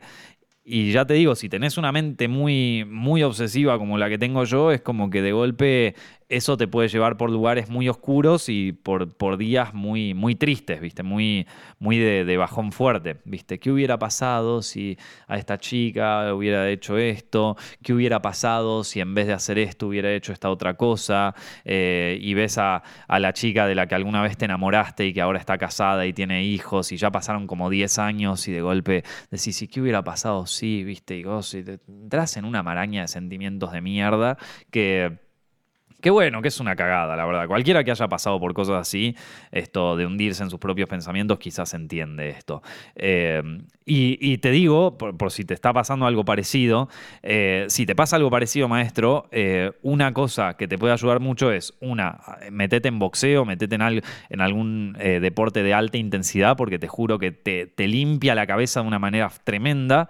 [0.65, 4.45] y ya te digo, si tenés una mente muy, muy obsesiva como la que tengo
[4.45, 5.95] yo, es como que de golpe
[6.33, 10.81] eso te puede llevar por lugares muy oscuros y por, por días muy, muy tristes,
[10.81, 11.03] ¿viste?
[11.03, 11.47] Muy,
[11.79, 13.59] muy de, bajón fuerte, ¿viste?
[13.59, 14.97] ¿Qué hubiera pasado si
[15.29, 17.57] a esta chica hubiera hecho esto?
[17.83, 21.35] ¿Qué hubiera pasado si en vez de hacer esto hubiera hecho esta otra cosa?
[21.67, 25.21] Eh, y ves a, la chica de la que alguna vez te enamoraste y que
[25.21, 29.05] ahora está casada y tiene hijos y ya pasaron como 10 años y de golpe
[29.31, 30.47] decís, ¿y qué hubiera pasado?
[30.47, 31.19] Sí, ¿viste?
[31.19, 34.39] Y vos entras en una maraña de sentimientos de mierda
[34.71, 35.32] que
[36.03, 37.47] Qué bueno, que es una cagada, la verdad.
[37.47, 39.15] Cualquiera que haya pasado por cosas así,
[39.53, 42.61] esto de hundirse en sus propios pensamientos, quizás entiende esto.
[42.97, 43.41] Eh,
[43.85, 46.89] y, te digo, por, si te está pasando algo parecido,
[47.23, 51.53] eh, si te pasa algo parecido, maestro, eh, una cosa que te puede ayudar mucho
[51.53, 56.89] es, una, metete en boxeo, metete en, en algún deporte de alta intensidad, porque te
[56.89, 60.09] juro que te, limpia la cabeza de una manera tremenda.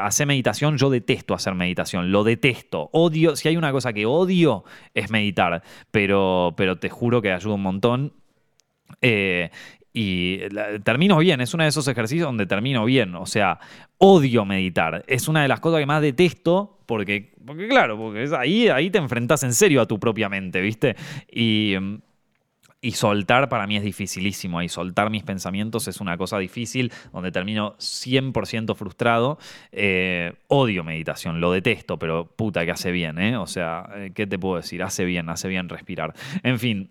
[0.00, 2.90] hacer meditación, yo detesto hacer meditación, lo detesto.
[2.92, 4.64] Odio, si hay una cosa que odio,
[4.94, 8.12] es meditación meditar, pero, pero te juro que ayuda un montón.
[9.02, 9.50] Eh,
[9.92, 10.38] y
[10.84, 13.58] termino bien, es uno de esos ejercicios donde termino bien, o sea,
[13.98, 18.68] odio meditar, es una de las cosas que más detesto porque, porque claro, porque ahí,
[18.68, 20.94] ahí te enfrentas en serio a tu propia mente, ¿viste?
[21.30, 21.74] Y,
[22.80, 24.62] y soltar para mí es dificilísimo.
[24.62, 29.38] Y soltar mis pensamientos es una cosa difícil, donde termino 100% frustrado.
[29.72, 33.36] Eh, odio meditación, lo detesto, pero puta que hace bien, ¿eh?
[33.36, 34.82] O sea, eh, ¿qué te puedo decir?
[34.82, 36.14] Hace bien, hace bien respirar.
[36.42, 36.90] En fin,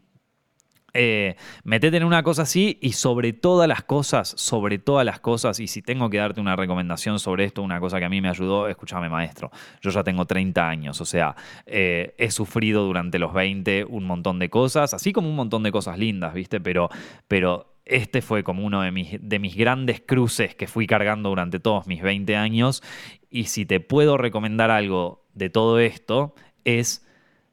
[0.94, 5.60] eh, metete en una cosa así y sobre todas las cosas, sobre todas las cosas,
[5.60, 8.30] y si tengo que darte una recomendación sobre esto, una cosa que a mí me
[8.30, 11.36] ayudó, escúchame maestro, yo ya tengo 30 años, o sea,
[11.66, 15.72] eh, he sufrido durante los 20 un montón de cosas, así como un montón de
[15.72, 16.60] cosas lindas, ¿viste?
[16.60, 16.90] Pero,
[17.28, 21.60] pero este fue como uno de mis, de mis grandes cruces que fui cargando durante
[21.60, 22.84] todos mis 20 años,
[23.30, 26.34] y si te puedo recomendar algo de todo esto,
[26.66, 27.06] es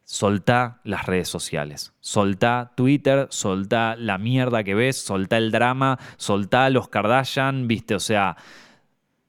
[0.06, 1.92] soltá las redes sociales.
[2.00, 8.00] Soltá Twitter, soltá la mierda que ves, soltá el drama, soltá los Kardashian, viste, o
[8.00, 8.36] sea,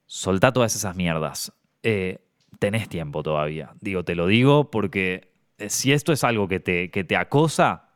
[0.06, 1.52] soltá todas esas mierdas.
[1.82, 2.20] Eh,
[2.60, 3.72] tenés tiempo todavía.
[3.80, 7.88] Digo, te lo digo porque eh, si esto es algo que te, que te acosa,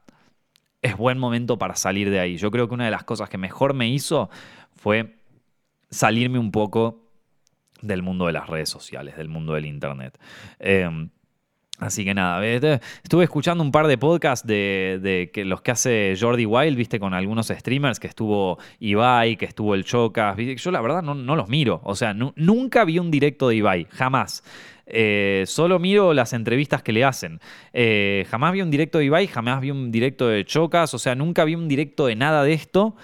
[0.82, 2.36] es buen momento para salir de ahí.
[2.36, 4.28] Yo creo que una de las cosas que mejor me hizo
[4.74, 5.20] fue
[5.88, 7.08] salirme un poco
[7.80, 10.18] del mundo de las redes sociales, del mundo del Internet.
[10.58, 11.10] Em,
[11.82, 12.44] así que nada,
[13.02, 17.48] estuve escuchando un par de podcasts de, los que hace Jordi Wild, viste, con algunos
[17.48, 20.36] streamers, que estuvo Ibai, que estuvo el Chocas.
[20.36, 24.42] Yo la verdad no, los miro, o sea, nunca vi un directo de Ibai, jamás.
[24.86, 27.40] Eh, solo miro las entrevistas que le hacen.
[27.72, 31.14] Eh, jamás vi un directo de Ibai, jamás vi un directo de Chocas, o sea,
[31.14, 32.96] nunca vi un directo de nada de esto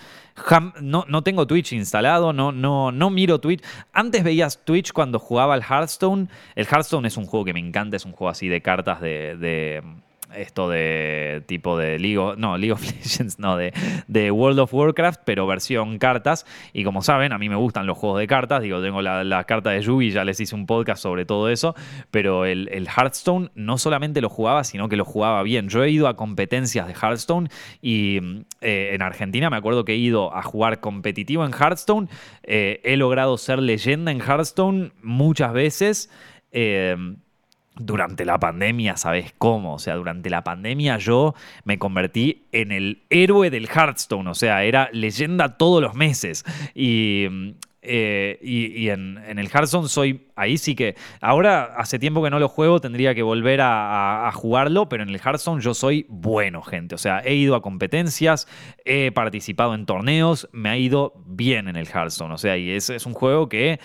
[0.80, 3.62] no, no, tengo Twitch instalado, no, no, no miro Twitch.
[3.93, 6.28] Antes veías Twitch cuando jugaba al Hearthstone.
[6.55, 9.82] El Hearthstone es un juego que me encanta, es un juego así de cartas de
[10.35, 13.72] esto de tipo de League of, no, League of Legends, no, de,
[14.07, 16.47] de, World of Warcraft, pero versión cartas.
[16.72, 18.62] Y como saben, a mí me gustan los juegos de cartas.
[18.62, 21.74] Digo, tengo la, carta de Yugi, ya les hice un podcast sobre todo eso.
[22.11, 25.68] Pero el, Hearthstone no solamente lo jugaba, sino que lo jugaba bien.
[25.68, 27.49] Yo he ido a competencias de Hearthstone
[27.83, 28.18] y
[28.61, 32.09] eh, en Argentina me acuerdo que he ido a jugar competitivo en Hearthstone.
[32.43, 36.11] Eh, he logrado ser leyenda en Hearthstone muchas veces.
[36.51, 36.97] Eh,
[37.79, 39.74] durante la pandemia, ¿sabes cómo?
[39.74, 44.64] O sea, durante la pandemia yo me convertí en el héroe del Hearthstone, o sea,
[44.64, 46.45] era leyenda todos los meses.
[46.74, 52.39] Y, eh, y, en, el Hearthstone soy, ahí sí que, ahora hace tiempo que no
[52.39, 56.95] lo juego, tendría que volver a, jugarlo, pero en el Hearthstone yo soy bueno, gente.
[56.95, 58.47] O sea, he ido a competencias,
[58.85, 62.35] he participado en torneos, me ha ido bien en el Hearthstone.
[62.35, 63.81] O sea, y es, un juego que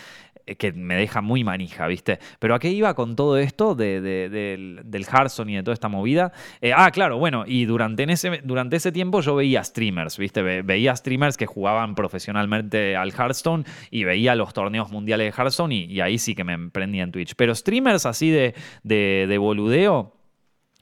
[0.45, 2.19] que me deja muy manija, ¿viste?
[2.39, 6.31] Pero ¿a qué iba con todo esto del, Hearthstone y de toda esta movida?
[6.61, 10.41] Eh, ah, claro, bueno, y durante, ese, durante ese tiempo yo veía streamers, ¿viste?
[10.41, 16.01] veía streamers que jugaban profesionalmente al Hearthstone y veía los torneos mundiales de Hearthstone y,
[16.01, 17.35] ahí sí que me emprendía en Twitch.
[17.35, 20.22] Pero streamers así de, de boludeo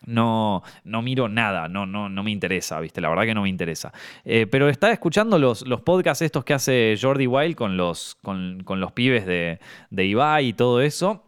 [0.06, 3.02] no, no miro nada, no, no, no me interesa, ¿viste?
[3.02, 3.94] La verdad que no me interesa.
[4.26, 8.64] Eh, pero estaba escuchando los, los podcasts estos que hace Jordi Wild con los, con,
[8.68, 11.24] los pibes de, de Ibai y todo eso.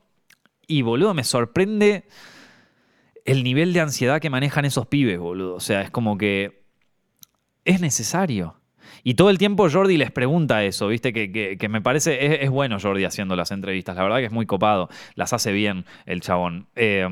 [0.68, 2.06] Y boludo, me sorprende
[3.26, 5.56] el nivel de ansiedad que manejan esos pibes, boludo.
[5.56, 6.64] O sea, es como que
[7.66, 8.56] es necesario.
[9.04, 11.14] Y todo el tiempo Jordi les pregunta eso, ¿viste?
[11.14, 14.90] Que, me parece, es, bueno Jordi haciendo las entrevistas, la verdad que es muy copado,
[15.16, 16.68] las hace bien el chabón.
[16.76, 17.08] Eh,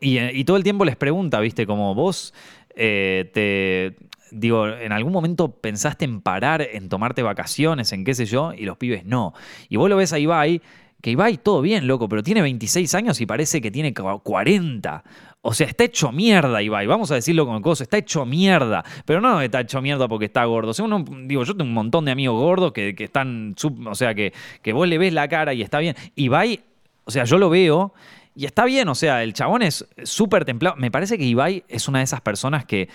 [0.00, 1.66] eh, y, todo el tiempo les pregunta, ¿viste?
[1.66, 2.34] Como vos
[2.76, 3.96] eh, te.
[4.30, 8.52] Digo, ¿en algún momento pensaste en parar, en tomarte vacaciones, en qué sé yo?
[8.52, 9.34] Y los pibes no.
[9.68, 10.62] Y vos lo ves a Ibai,
[11.02, 15.04] que Ibai todo bien, loco, pero tiene 26 años y parece que tiene 40.
[15.42, 16.86] O sea, está hecho mierda, Ibai.
[16.86, 17.86] Vamos a decirlo con cosas.
[17.86, 18.84] Está hecho mierda.
[19.04, 20.70] Pero no está hecho mierda porque está gordo.
[20.70, 23.56] O digo, yo tengo un montón de amigos gordos que, están.
[23.86, 24.32] o sea, que,
[24.62, 25.96] que vos le ves la cara y está bien.
[26.14, 26.60] Ibai,
[27.04, 27.94] o sea, yo lo veo
[28.34, 30.76] y está bien, o sea, el chabón es súper templado.
[30.76, 32.88] Me parece que Ibai es una de esas personas que,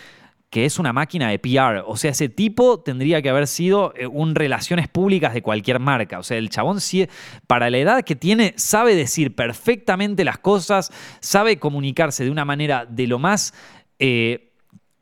[0.50, 1.84] que es una máquina de PR.
[1.86, 6.20] O sea, ese tipo tendría que haber sido eh, un relaciones públicas de cualquier marca.
[6.20, 6.80] O sea, el chabón,
[7.48, 12.86] para la edad que tiene, sabe decir perfectamente las cosas, sabe comunicarse de una manera
[12.86, 13.54] de lo más...
[14.00, 14.45] Eh,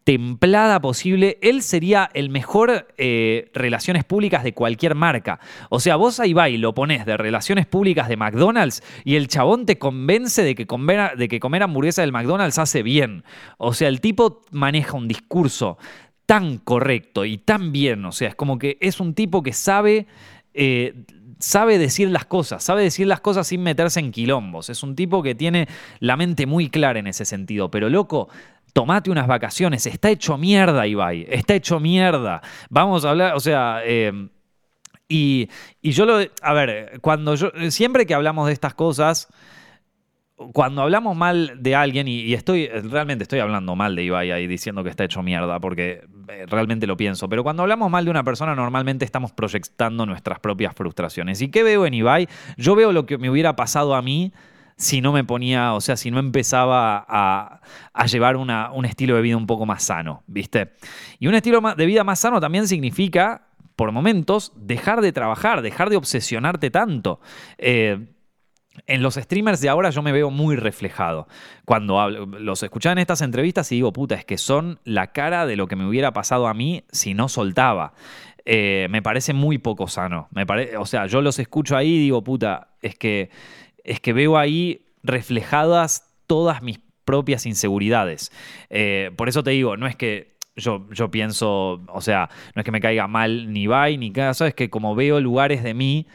[0.03, 5.39] templada posible, él sería el mejor eh, relaciones públicas de cualquier marca.
[5.69, 9.27] O sea, vos ahí va y lo pones de relaciones públicas de McDonald's y el
[9.27, 13.23] chabón te convence de que comer, de que comer hamburguesa del McDonald's hace bien.
[13.57, 15.77] O sea, el tipo maneja un discurso
[16.25, 18.03] tan correcto y tan bien.
[18.05, 20.07] O sea, es como que es un tipo que sabe...
[20.53, 20.93] Eh,
[21.39, 24.69] sabe decir las cosas, sabe decir las cosas sin meterse en quilombos.
[24.69, 25.67] Es un tipo que tiene
[25.99, 27.69] la mente muy clara en ese sentido.
[27.69, 28.29] Pero loco,
[28.73, 32.41] tomate unas vacaciones, está hecho mierda, Ibai, está hecho mierda.
[32.69, 34.29] Vamos a hablar, o sea, em,
[35.07, 35.47] y,
[35.83, 39.29] yo lo, a ver, cuando yo, siempre que hablamos de estas cosas,
[40.35, 44.83] cuando hablamos mal de alguien, y, estoy, realmente estoy hablando mal de Ibai ahí diciendo
[44.83, 48.23] que está hecho mierda, porque eh, realmente lo pienso, pero cuando hablamos mal de una
[48.23, 51.41] persona, normalmente estamos proyectando nuestras propias frustraciones.
[51.41, 52.27] ¿Y qué veo en Ibai?
[52.57, 54.33] Yo veo lo que me hubiera pasado a mí
[54.83, 57.61] si no me ponía, o sea, si no empezaba a,
[58.05, 60.73] llevar un estilo de vida un poco más sano, ¿viste?
[61.19, 65.89] Y un estilo de vida más sano también significa, por momentos, dejar de trabajar, dejar
[65.89, 67.21] de obsesionarte tanto.
[67.57, 68.07] Eh,
[68.87, 71.27] en los streamers de ahora yo me veo muy reflejado.
[71.63, 75.55] Cuando los escuchaba en estas entrevistas y digo, puta, es que son la cara de
[75.55, 77.93] lo que me hubiera pasado a mí si no soltaba.
[78.45, 80.27] Eh, me parece muy poco sano.
[80.31, 80.45] Me
[80.77, 83.29] o sea, yo los escucho ahí y digo, puta, es que
[83.83, 88.31] es que veo ahí reflejadas todas mis propias inseguridades.
[88.69, 92.65] Eh, por eso te digo, no es que yo, yo, pienso, o sea, no es
[92.65, 96.07] que me caiga mal ni bye ni caso, es que como veo lugares de mí,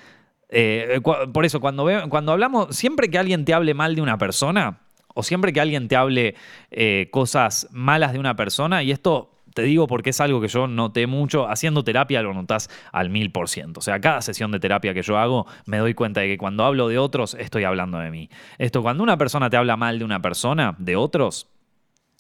[0.49, 1.01] eh,
[1.33, 4.81] por eso cuando, veo, cuando hablamos, siempre que alguien te hable mal de una persona,
[5.15, 6.37] o siempre que alguien te hable
[6.71, 10.69] eh, cosas malas de una persona, y esto te digo porque es algo que yo
[10.69, 11.49] noté mucho.
[11.49, 13.81] Haciendo terapia lo notas al mil por ciento.
[13.81, 16.65] O sea, cada sesión de terapia que yo hago me doy cuenta de que cuando
[16.65, 18.31] hablo de otros estoy hablando de mí.
[18.59, 21.49] Esto, cuando una persona te habla mal de una persona, de otros,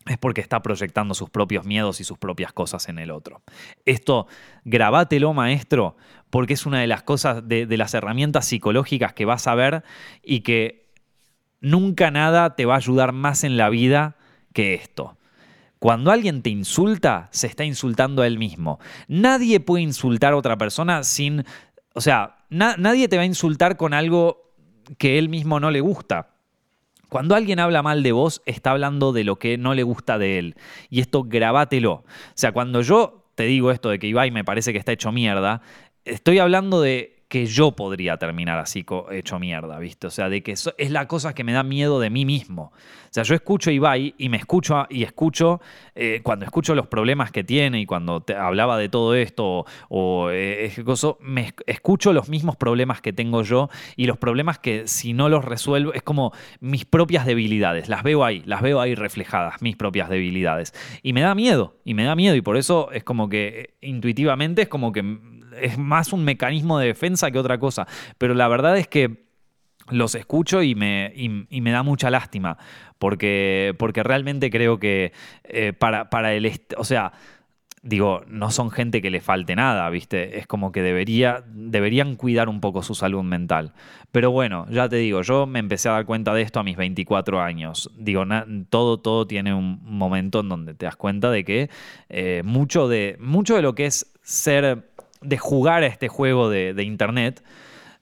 [0.04, 3.40] es porque está proyectando sus propios miedos y sus propias cosas en el otro.
[3.84, 4.26] Esto,
[4.64, 5.96] grabátelo, maestro,
[6.30, 9.84] porque es una de las cosas, de, de, las herramientas psicológicas que vas a ver
[10.24, 10.90] y que
[11.60, 14.16] nunca nada te va a ayudar más en la vida
[14.52, 15.17] que esto.
[15.78, 18.80] Cuando alguien te insulta, se está insultando a él mismo.
[19.06, 21.44] Nadie puede insultar a otra persona sin...
[21.94, 24.52] O sea, nadie te va a insultar con algo
[24.98, 26.30] que él mismo no le gusta.
[27.08, 30.38] Cuando alguien habla mal de vos, está hablando de lo que no le gusta de
[30.38, 30.56] él.
[30.90, 31.92] Y esto grabátelo.
[31.92, 32.04] O
[32.34, 35.62] sea, cuando yo te digo esto de que Ibai me parece que está hecho mierda,
[36.04, 40.06] estoy hablando de que yo podría terminar así hecho mierda, ¿viste?
[40.06, 42.72] O sea, de que es la cosa que me da miedo de mí mismo.
[42.72, 45.60] O sea, yo escucho a Ibai y me escucho y escucho,
[45.94, 50.30] eh, cuando escucho los problemas que tiene y cuando te hablaba de todo esto o,
[50.30, 50.72] eh,
[51.20, 55.44] me escucho los mismos problemas que tengo yo y los problemas que si no los
[55.44, 60.08] resuelvo es como mis propias debilidades, las veo ahí, las veo ahí reflejadas, mis propias
[60.08, 60.72] debilidades.
[61.02, 63.74] Y me da miedo, y me da miedo y por eso es como que eh,
[63.80, 65.02] intuitivamente es como que
[65.60, 67.86] es más un mecanismo de defensa que otra cosa.
[68.18, 69.28] Pero la verdad es que
[69.90, 72.58] los escucho y me, y, me da mucha lástima,
[72.98, 75.12] porque, porque realmente creo que
[75.44, 76.60] eh, para, para el...
[76.76, 77.12] O sea,
[77.82, 80.38] digo, no son gente que le falte nada, ¿viste?
[80.38, 83.72] Es como que debería, deberían cuidar un poco su salud mental.
[84.12, 86.76] Pero bueno, ya te digo, yo me empecé a dar cuenta de esto a mis
[86.76, 87.90] 24 años.
[87.96, 88.24] Digo,
[88.68, 91.70] todo, todo tiene un momento en donde te das cuenta de que
[92.08, 94.87] eh, mucho, de, mucho de lo que es ser
[95.20, 97.42] de jugar a este juego de, internet,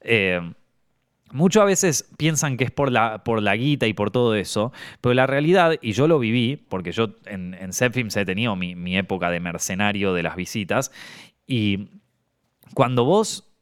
[0.01, 0.41] eh,
[1.33, 5.14] muchas veces piensan que es por la, por la guita y por todo eso, pero
[5.14, 9.41] la realidad, y yo lo viví, porque yo en, en he tenido mi, época de
[9.41, 10.93] mercenario de las visitas,
[11.47, 11.89] y
[12.75, 13.53] cuando vos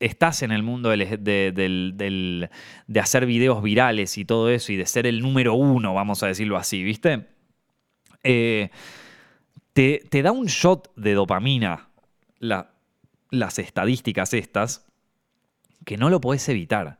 [0.00, 2.48] estás en el mundo de,
[3.00, 6.56] hacer videos virales y todo eso, y de ser el número uno, vamos a decirlo
[6.56, 7.26] así, ¿viste?
[8.24, 8.70] Eh,
[9.72, 11.88] te, te, da un shot de dopamina
[12.38, 12.71] la,
[13.32, 14.86] las estadísticas estas
[15.84, 16.98] que no lo podés evitar.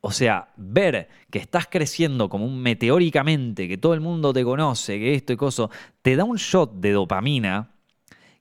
[0.00, 4.98] O sea, ver que estás creciendo como un meteóricamente, que todo el mundo te conoce,
[4.98, 5.68] que esto y cosa,
[6.02, 7.70] te da un shot de dopamina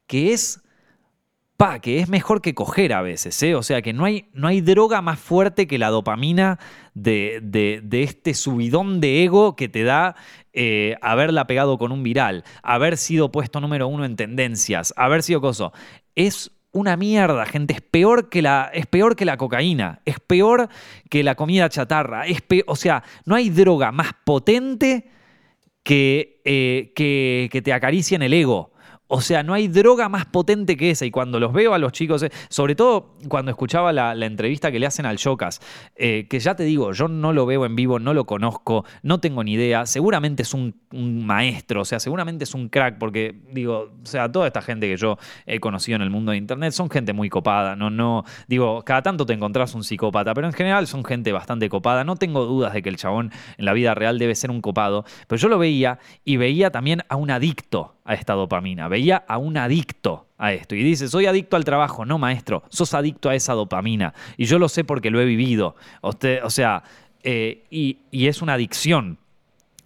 [0.07, 0.61] que es
[1.55, 3.55] pa, que es mejor que coger a veces, ¿eh?
[3.55, 6.59] O sea, que no hay, no hay droga más fuerte que la dopamina
[6.93, 10.15] de, de, este subidón de ego que te da
[10.53, 15.41] eh, haberla pegado con un viral, haber sido puesto número uno en tendencias, haber sido
[15.41, 15.71] coso.
[16.15, 17.75] Es una mierda, gente.
[17.75, 20.67] Es peor que la, es peor que la cocaína, es peor
[21.09, 22.27] que la comida chatarra.
[22.27, 25.09] Es o sea, no hay droga más potente
[25.83, 28.72] que, eh, que, que te acaricie en el ego.
[29.15, 31.05] O sea, no hay droga más potente que esa.
[31.05, 34.79] Y cuando los veo a los chicos, eh, sobre todo cuando escuchaba la, entrevista que
[34.79, 35.61] le hacen al Chocas,
[35.95, 39.19] eh, que ya te digo, yo no lo veo en vivo, no lo conozco, no
[39.19, 39.85] tengo ni idea.
[39.85, 44.47] Seguramente es un, maestro, o sea, seguramente es un crack, porque digo, o sea, toda
[44.47, 47.75] esta gente que yo he conocido en el mundo de Internet son gente muy copada.
[47.75, 51.69] No, no, digo, cada tanto te encontrás un psicópata, pero en general son gente bastante
[51.69, 52.03] copada.
[52.03, 55.05] No tengo dudas de que el chabón en la vida real debe ser un copado,
[55.27, 59.37] pero yo lo veía y veía también a un adicto a esta dopamina, veía a
[59.37, 63.35] un adicto a esto y dice, soy adicto al trabajo, no maestro, sos adicto a
[63.35, 66.83] esa dopamina y yo lo sé porque lo he vivido, Usted, o sea,
[67.23, 69.17] eh, y, es una adicción,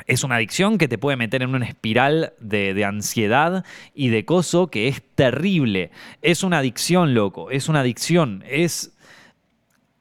[0.08, 3.64] es una adicción que te puede meter en una espiral de, ansiedad
[3.94, 5.92] y de coso que es terrible.
[6.22, 7.52] Es una adicción, loco.
[7.52, 8.44] Es una adicción.
[8.48, 8.96] Es.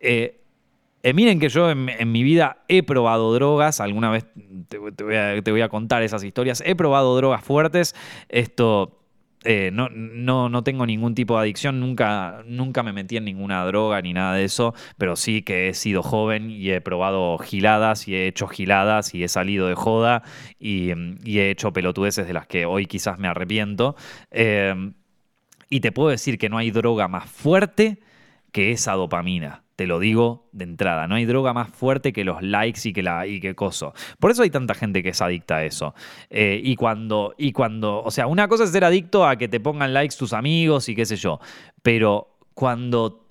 [0.01, 0.41] Eh,
[1.07, 4.27] eh, miren que yo en, mi vida he probado drogas, alguna vez
[4.69, 7.95] te, voy a, contar esas historias, he probado drogas fuertes,
[8.29, 9.01] esto...
[9.45, 14.03] Eh, no, no, tengo ningún tipo de adicción, nunca, nunca me metí en ninguna droga
[14.03, 18.17] ni nada de eso, pero sí que he sido joven y he probado giladas y
[18.17, 20.25] he hecho giladas y he salido de joda
[20.59, 23.95] y, he hecho pelotudeces de las que hoy quizás me arrepiento.
[24.33, 24.75] Eh,
[25.71, 28.01] y te puedo decir que no hay droga más fuerte
[28.51, 29.66] que esa dopamina.
[29.77, 33.03] Te lo digo de entrada, no hay droga más fuerte que los likes y que
[33.03, 33.93] la y que coso.
[34.19, 35.95] Por eso hay tanta gente que es adicta a eso.
[36.31, 39.61] Eh, y cuando y cuando, o sea, una cosa es ser adicto a que te
[39.61, 41.41] pongan likes tus amigos y qué sé yo,
[41.83, 43.27] pero cuando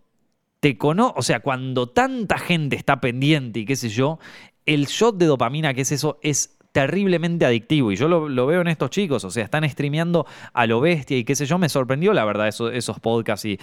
[0.59, 4.19] te cono, o sea, cuando tanta gente está pendiente y qué sé yo,
[4.65, 7.93] el shot de dopamina que es eso es terriblemente adictivo.
[7.93, 11.23] Y yo lo, veo en estos chicos, o sea, están streameando a lo bestia y
[11.23, 13.57] qué sé yo, me sorprendió la verdad esos podcasts y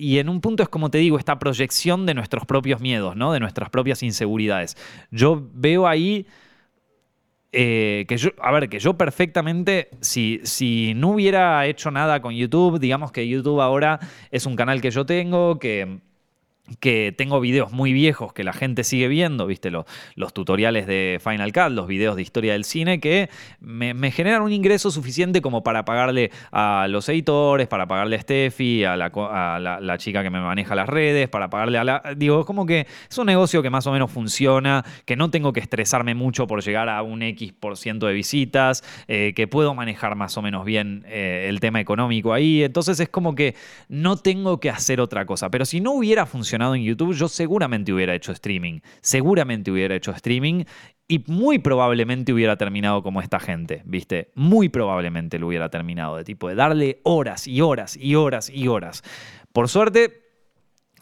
[0.00, 3.32] y en un punto es como te digo, esta proyección de nuestros propios miedos, ¿no?
[3.32, 4.76] De nuestras propias inseguridades.
[5.10, 6.26] Yo veo ahí
[7.52, 12.34] eh, que yo, a ver, que yo perfectamente, si, si no hubiera hecho nada con
[12.34, 15.98] YouTube, digamos que YouTube ahora es un canal que yo tengo, que
[16.78, 21.20] que tengo videos muy viejos que la gente sigue viendo, viste, los, los tutoriales de
[21.22, 23.28] Final Cut, los videos de historia del cine, que
[23.60, 28.84] me, generan un ingreso suficiente como para pagarle a los editores, para pagarle a Steffi,
[28.84, 32.02] a, la, chica que me maneja las redes, para pagarle a la...
[32.16, 35.52] Digo, es como que es un negocio que más o menos funciona, que no tengo
[35.52, 39.74] que estresarme mucho por llegar a un X por ciento de visitas, eh, que puedo
[39.74, 43.54] manejar más o menos bien eh, el tema económico ahí, entonces es como que
[43.88, 47.92] no tengo que hacer otra cosa, pero si no hubiera funcionado, en YouTube, yo seguramente
[47.92, 48.80] hubiera hecho streaming.
[49.00, 50.64] Seguramente hubiera hecho streaming
[51.08, 54.30] y muy probablemente hubiera terminado como esta gente, ¿viste?
[54.34, 58.68] Muy probablemente lo hubiera terminado, de tipo de darle horas y horas y horas y
[58.68, 59.02] horas.
[59.52, 60.22] Por suerte,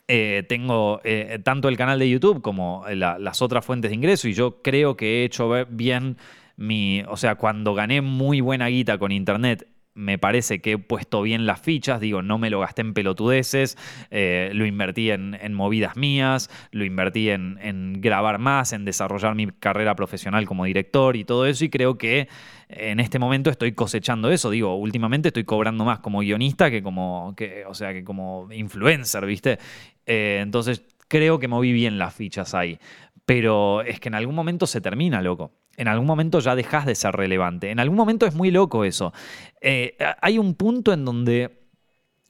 [0.07, 4.33] eh, tengo eh, tanto el canal de YouTube como las otras fuentes de ingreso y
[4.33, 6.17] yo creo que he hecho bien
[6.57, 9.69] mi, o sea, cuando gané muy buena guita con internet
[9.99, 13.77] me parece que he puesto bien las fichas, digo, no me lo gasté en pelotudeces,
[14.13, 19.97] eh, lo invertí en, movidas mías, lo invertí en, grabar más, en desarrollar mi carrera
[19.97, 22.29] profesional como director y todo eso, y creo que
[22.69, 27.35] en este momento estoy cosechando eso, digo, últimamente estoy cobrando más como guionista que como,
[27.37, 29.59] que, o sea, que como influencer, ¿viste?
[30.07, 32.79] Eh, entonces creo que moví bien las fichas ahí,
[33.27, 36.95] pero es que en algún momento se termina, loco en algún momento ya dejas de
[36.95, 37.71] ser relevante.
[37.71, 39.15] En algún momento es muy loco eso.
[39.61, 41.63] Eh, hay un punto en donde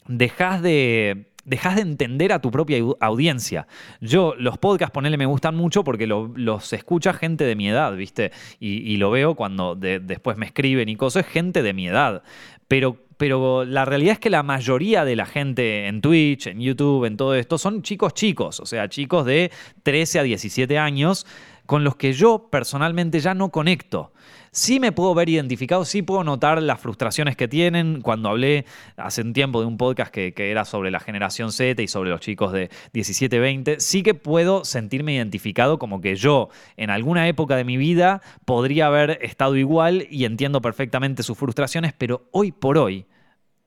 [0.06, 3.66] dejas de, dejas de entender a tu propia audiencia.
[4.02, 8.32] Yo, los podcasts, ponele, me gustan mucho porque los escucha gente de mi edad, ¿viste?
[8.60, 12.22] Y, lo veo cuando después me escriben y cosas, es gente de mi edad.
[12.68, 17.06] Pero, pero la realidad es que la mayoría de la gente en Twitch, en YouTube,
[17.06, 19.50] en todo esto, son chicos chicos, o sea, chicos de
[19.84, 21.26] 13 a 17 años
[21.68, 24.14] con los que yo personalmente ya no conecto.
[24.52, 28.00] Sí me puedo ver identificado, sí puedo notar las frustraciones que tienen.
[28.00, 28.64] Cuando hablé
[28.96, 32.20] hace un tiempo de un podcast que, era sobre la generación Z y sobre los
[32.20, 36.48] chicos de 17, 20, sí que puedo sentirme identificado como que yo
[36.78, 41.92] en alguna época de mi vida podría haber estado igual y entiendo perfectamente sus frustraciones,
[41.92, 43.04] pero hoy por hoy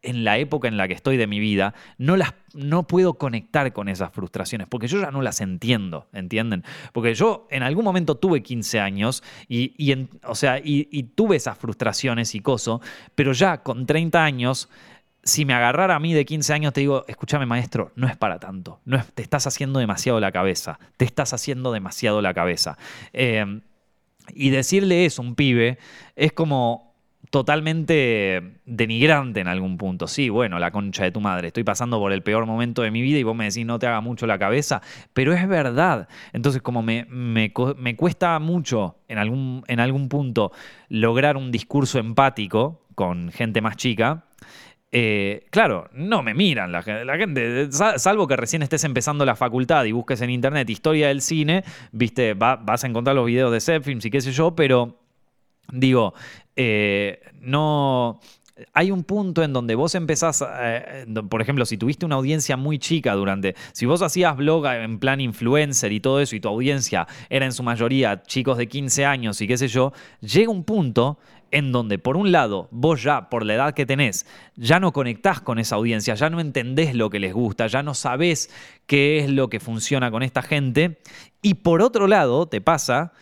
[0.04, 3.72] en la época en la que estoy de mi vida, no, las, no puedo conectar
[3.74, 6.64] con esas frustraciones, porque yo ya no las entiendo, ¿entienden?
[6.94, 9.96] Porque yo en algún momento tuve 15 años y,
[10.26, 12.80] o sea, y, tuve esas frustraciones y cosas,
[13.16, 14.70] pero ya con 30 años
[15.24, 18.40] si me agarrara a mí de 15 años, te digo, escúchame maestro, no es para
[18.40, 18.80] tanto.
[18.86, 20.80] No te estás haciendo demasiado la cabeza.
[20.98, 22.80] Te estás haciendo demasiado la cabeza.
[23.14, 23.62] Eh,
[24.34, 25.78] y decirle eso a un pibe
[26.16, 26.91] es como,
[27.32, 30.08] totalmente denigrante en algún punto.
[30.08, 33.02] Sí, bueno, la concha de tu madre, estoy pasando por el peor momento de mi
[33.02, 34.82] vida y vos me decís no te haga mucho la cabeza,
[35.14, 36.10] pero es verdad.
[36.34, 37.52] Entonces, como me, me,
[37.96, 40.52] cuesta mucho en algún, en algún punto
[40.90, 44.26] lograr un discurso empático con gente más chica,
[44.92, 49.94] eh, claro, no me miran la, gente, salvo que recién estés empezando la facultad y
[49.94, 51.64] busques en internet historia del cine,
[51.94, 55.01] viste, vas a encontrar los videos de Zepfilms y qué sé yo, pero
[55.72, 56.14] digo,
[56.56, 58.20] eh, no...
[58.74, 62.78] Hay un punto en donde vos empezás, eh, por ejemplo, si tuviste una audiencia muy
[62.78, 67.08] chica durante, si vos hacías blog en plan influencer y todo eso y tu audiencia
[67.32, 71.18] era en su mayoría chicos de 15 años y qué sé yo, llega un punto
[71.52, 75.42] en donde por un lado vos ya por la edad que tenés ya no conectás
[75.42, 78.50] con esa audiencia, ya no entendés lo que les gusta, ya no sabés
[78.88, 81.00] qué es lo que funciona con esta gente.
[81.42, 83.14] Y por otro lado te pasa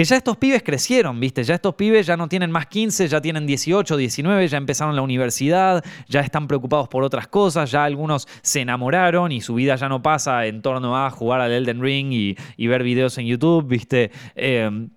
[0.00, 1.44] que ya estos pibes crecieron, ¿viste?
[1.44, 5.02] Ya estos pibes ya no tienen más 15, ya tienen 18, 19, ya empezaron la
[5.02, 9.90] universidad, ya están preocupados por otras cosas, ya algunos se enamoraron y su vida ya
[9.90, 14.10] no pasa en torno a jugar al Elden Ring y, ver videos en YouTube, ¿viste?
[14.36, 14.88] Eh,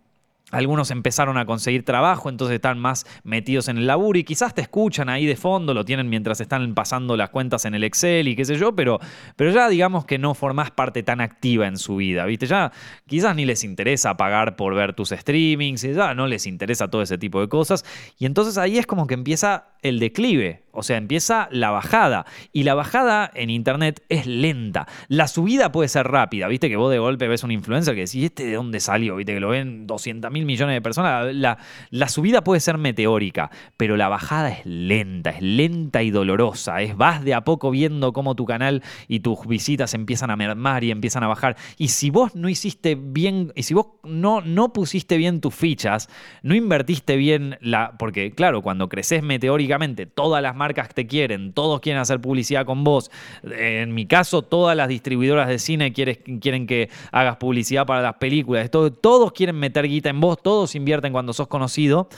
[0.54, 4.62] algunos empezaron a conseguir trabajo, entonces están más metidos en el laburo y quizás te
[4.62, 8.36] escuchan ahí de fondo, lo tienen mientras están pasando las cuentas en el Excel y
[8.36, 9.00] qué sé yo, pero,
[9.36, 12.46] pero ya digamos que no formás parte tan activa en su vida, ¿viste?
[12.46, 12.72] Ya
[13.08, 17.18] quizás ni les interesa pagar por ver tus streamings, ya no les interesa todo ese
[17.18, 17.84] tipo de cosas.
[18.20, 22.26] Y entonces ahí es como que empieza el declive, o sea, empieza la bajada.
[22.52, 24.88] Y la bajada en Internet es lenta.
[25.08, 28.24] La subida puede ser rápida, viste que vos de golpe ves un influencer que decís,
[28.24, 29.16] ¿este de dónde salió?
[29.16, 31.34] Viste que lo ven 200 mil millones de personas.
[31.36, 31.58] La,
[31.90, 36.82] la, subida puede ser meteórica, pero la bajada es lenta, es lenta y dolorosa.
[36.82, 40.84] Es vas de a poco viendo cómo tu canal y tus visitas empiezan a mermar
[40.84, 41.58] y empiezan a bajar.
[41.78, 46.10] Y si vos no hiciste bien, y si vos no, no pusiste bien tus fichas,
[46.42, 47.96] no invertiste bien la.
[47.98, 49.74] Porque, claro, cuando creces meteórica,
[50.14, 53.12] todas las marcas te quieren, todos quieren hacer publicidad con vos.
[53.44, 58.16] En mi caso, todas las distribuidoras de cine quieren, quieren que hagas publicidad para las
[58.16, 58.70] películas.
[58.70, 62.10] todos quieren meter guita en vos todos invierten cuando sos conocido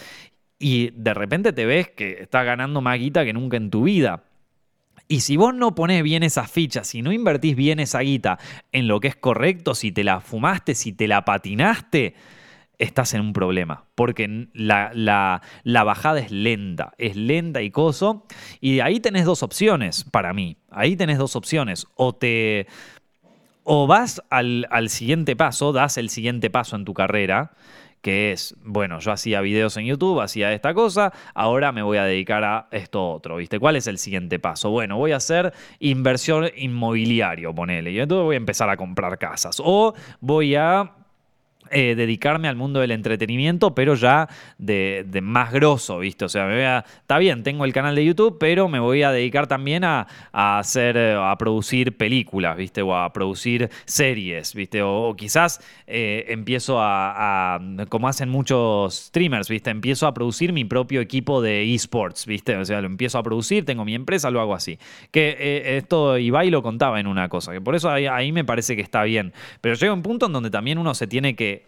[0.59, 4.23] y de repente te ves que estás ganando más guita que nunca en tu vida.
[5.07, 8.39] Y si vos no ponés bien esas fichas, si no invertís bien esa guita
[8.71, 12.15] en lo que es correcto, si te la fumaste, si te la patinaste,
[12.79, 13.85] estás en un problema.
[13.93, 18.25] Porque la, la, bajada es lenta, es lenta y coso.
[18.61, 20.57] Y ahí tenés dos opciones para mí.
[20.71, 21.85] Ahí tenés dos opciones.
[21.95, 22.67] O te.
[23.63, 27.53] O vas al, al siguiente paso, das el siguiente paso en tu carrera
[28.05, 32.03] que es, bueno, yo hacía videos en YouTube, hacía esta cosa, ahora me voy a
[32.03, 33.59] dedicar a esto otro, ¿viste?
[33.59, 34.69] ¿Cuál es el siguiente paso?
[34.69, 39.59] Bueno, voy a hacer inversión inmobiliario, ponele, y entonces voy a empezar a comprar casas.
[39.59, 40.91] O voy a
[41.71, 46.25] eh, dedicarme al mundo del entretenimiento, pero ya de, más grosso, ¿viste?
[46.25, 49.03] O sea, me voy a, está bien, tengo el canal de YouTube, pero me voy
[49.03, 52.81] a dedicar también a, hacer, eh, a producir películas, ¿viste?
[52.81, 54.81] O a producir series, ¿viste?
[54.83, 57.59] O, quizás eh, empiezo a,
[57.89, 59.71] como hacen muchos streamers, ¿viste?
[59.71, 62.55] Empiezo a producir mi propio equipo de esports, ¿viste?
[62.57, 64.77] O sea, lo empiezo a producir, tengo mi empresa, lo hago así.
[65.11, 68.75] Que esto Ibai lo contaba en una cosa, que por eso ahí, ahí me parece
[68.75, 69.33] que está bien.
[69.61, 71.64] Pero llega un punto en donde también uno se tiene que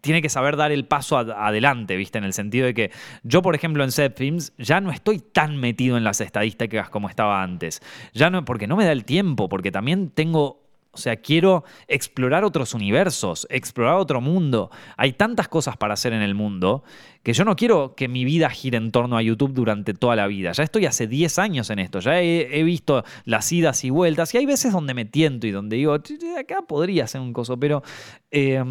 [0.00, 2.18] tiene que saber dar el paso adelante, ¿viste?
[2.18, 2.90] En el sentido de que
[3.22, 7.08] yo, por ejemplo, en Set Films ya no estoy tan metido en las estadísticas como
[7.08, 7.80] estaba antes.
[8.12, 10.62] Ya no, porque no me da el tiempo, porque también tengo.
[10.94, 14.70] O sea, quiero explorar otros universos, explorar otro mundo.
[14.98, 16.84] Hay tantas cosas para hacer en el mundo
[17.22, 20.26] que yo no quiero que mi vida gire en torno a YouTube durante toda la
[20.26, 20.52] vida.
[20.52, 24.38] Ya estoy hace 10 años en esto, ya he, visto las idas y vueltas y
[24.38, 27.82] hay veces donde me tiento y donde digo, acá podría ser un coso, pero
[28.30, 28.62] eh,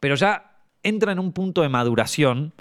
[0.00, 2.52] pero ya entra en un punto de maduración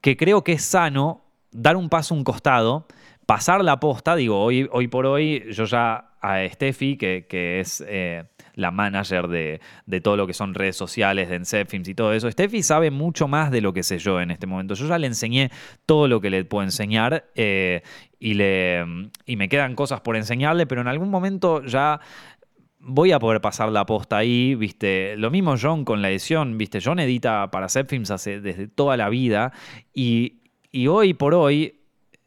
[0.00, 2.86] que creo que es sano dar un paso a un costado,
[3.26, 8.24] pasar la posta, digo, hoy, por hoy yo ya a Steffi, que, que es eh,
[8.54, 9.60] la manager de,
[10.02, 13.50] todo lo que son redes sociales, de Encepfilms y todo eso, Steffi sabe mucho más
[13.50, 14.74] de lo que sé yo en este momento.
[14.74, 15.50] Yo ya le enseñé
[15.86, 17.82] todo lo que le puedo enseñar eh,
[18.18, 18.84] y, le,
[19.26, 22.00] y me quedan cosas por enseñarle, pero en algún momento ya
[22.80, 25.16] voy a poder pasar la posta ahí, ¿viste?
[25.16, 26.80] Lo mismo John con la edición, ¿viste?
[26.82, 29.52] John edita para Films hace desde toda la vida
[29.94, 30.40] y,
[30.72, 31.80] y hoy por hoy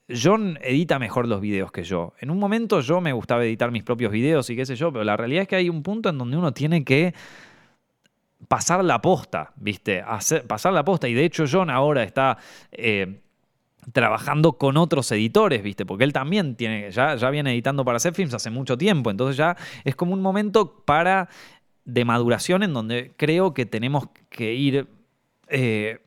[0.09, 2.13] John edita mejor los videos que yo.
[2.19, 5.03] En un momento yo me gustaba editar mis propios videos y qué sé yo, pero
[5.03, 7.13] la realidad es que hay un punto en donde uno tiene que
[8.47, 10.01] pasar la posta, ¿viste?
[10.01, 11.07] Hacer, pasar la posta.
[11.07, 12.37] Y de hecho John ahora está
[12.71, 13.21] eh,
[13.91, 15.85] trabajando con otros editores, ¿viste?
[15.85, 19.37] Porque él también tiene, ya, ya viene editando para hacer films hace mucho tiempo, entonces
[19.37, 21.29] ya es como un momento para
[21.85, 24.87] de maduración en donde creo que tenemos que ir,
[25.49, 25.99] eh,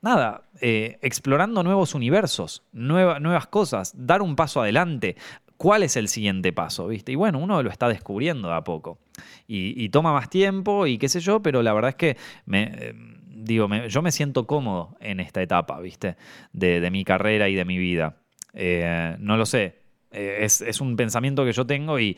[0.00, 5.16] nada, eh, explorando nuevos universos, nuevas cosas, dar un paso adelante.
[5.56, 6.88] ¿Cuál es el siguiente paso?
[6.88, 7.12] ¿Viste?
[7.12, 8.98] Y bueno, uno lo está descubriendo de a poco.
[9.46, 12.16] Y, toma más tiempo y qué sé yo, pero la verdad es que
[12.46, 12.94] me, eh,
[13.44, 16.16] digo, yo me siento cómodo en esta etapa, ¿viste?
[16.52, 18.16] De, mi carrera y de mi vida.
[18.52, 19.84] Eh, no lo sé.
[20.14, 22.16] Eh, es, un pensamiento que yo tengo y,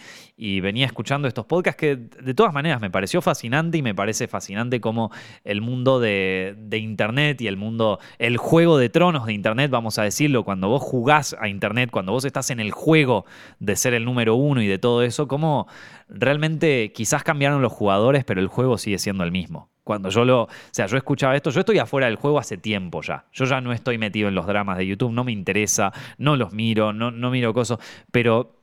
[0.61, 4.81] venía escuchando estos podcasts que de todas maneras me pareció fascinante y me parece fascinante
[4.81, 5.11] como
[5.45, 9.99] el mundo de, de, Internet y el mundo, el juego de tronos de Internet, vamos
[9.99, 13.25] a decirlo, cuando vos jugás a Internet, cuando vos estás en el juego
[13.61, 15.67] de ser el número uno y de todo eso, como
[16.09, 19.71] realmente quizás cambiaron los jugadores, pero el juego sigue siendo el mismo.
[19.87, 20.43] Cuando yo lo.
[20.43, 23.25] O sea, yo escuchaba esto, yo estoy afuera del juego hace tiempo ya.
[23.33, 26.53] Yo ya no estoy metido en los dramas de YouTube, no me interesa, no los
[26.53, 27.79] miro, no, no miro cosas.
[28.11, 28.57] Pero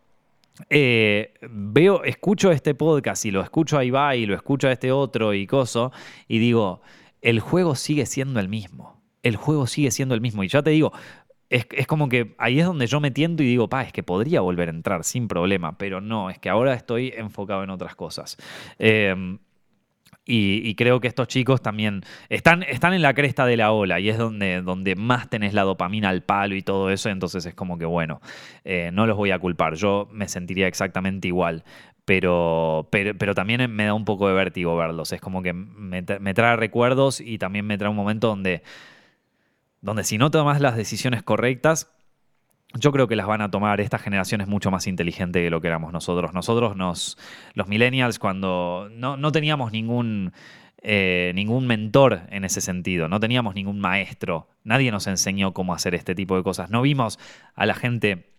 [0.70, 4.92] eh, veo, escucho este podcast y lo escucho a Ibai y lo escucho a este
[4.92, 5.94] otro y coso,
[6.28, 6.82] y digo,
[7.22, 9.02] el juego sigue siendo el mismo.
[9.22, 10.44] El juego sigue siendo el mismo.
[10.44, 10.92] Y ya te digo,
[11.50, 14.42] es, como que ahí es donde yo me tiento y digo, pa, es que podría
[14.42, 18.36] volver a entrar sin problema, pero no, es que ahora estoy enfocado en otras cosas.
[18.78, 19.38] Eh,
[20.26, 24.08] y, creo que estos chicos también están, están en la cresta de la ola y
[24.08, 27.10] es donde, donde más tenés la dopamina al palo y todo eso.
[27.10, 28.22] Entonces es como que, bueno,
[28.64, 29.76] eh, no los voy a culpar.
[29.76, 31.64] Yo me sentiría exactamente igual.
[32.06, 35.12] Pero, pero, también me da un poco de vértigo verlos.
[35.12, 38.62] Es como que me, me trae recuerdos y también me trae un momento donde,
[39.82, 41.94] donde si no tomas las decisiones correctas,
[42.80, 43.82] yo creo que las van a tomar.
[43.82, 46.34] Esta generación es mucho más inteligente que lo que éramos nosotros.
[46.34, 47.18] Nosotros, nos,
[47.54, 50.34] los millennials, cuando no, teníamos ningún,
[50.82, 55.96] eh, ningún mentor en ese sentido, no teníamos ningún maestro, nadie nos enseñó cómo hacer
[55.96, 56.70] este tipo de cosas.
[56.70, 57.20] No vimos
[57.56, 58.33] a la gente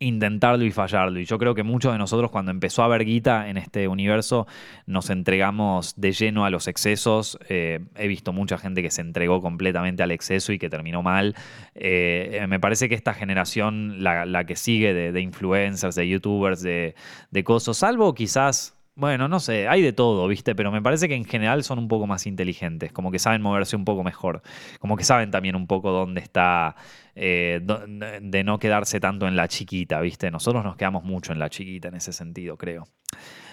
[0.00, 1.18] intentarlo y fallarlo.
[1.18, 4.46] Y yo creo que muchos de nosotros cuando empezó a haber guita en este universo
[4.86, 7.38] nos entregamos de lleno a los excesos.
[7.48, 11.34] Eh, he visto mucha gente que se entregó completamente al exceso y que terminó mal.
[11.74, 16.94] Eh, me parece que esta generación, la, que sigue de, influencers, de youtubers, de,
[17.30, 20.56] de cosas, salvo quizás bueno, no sé, hay de todo, ¿viste?
[20.56, 23.76] Pero me parece que en general son un poco más inteligentes, como que saben moverse
[23.76, 24.42] un poco mejor,
[24.80, 26.74] como que saben también un poco dónde está,
[27.14, 30.32] eh, de no quedarse tanto en la chiquita, ¿viste?
[30.32, 32.88] Nosotros nos quedamos mucho en la chiquita en ese sentido, creo.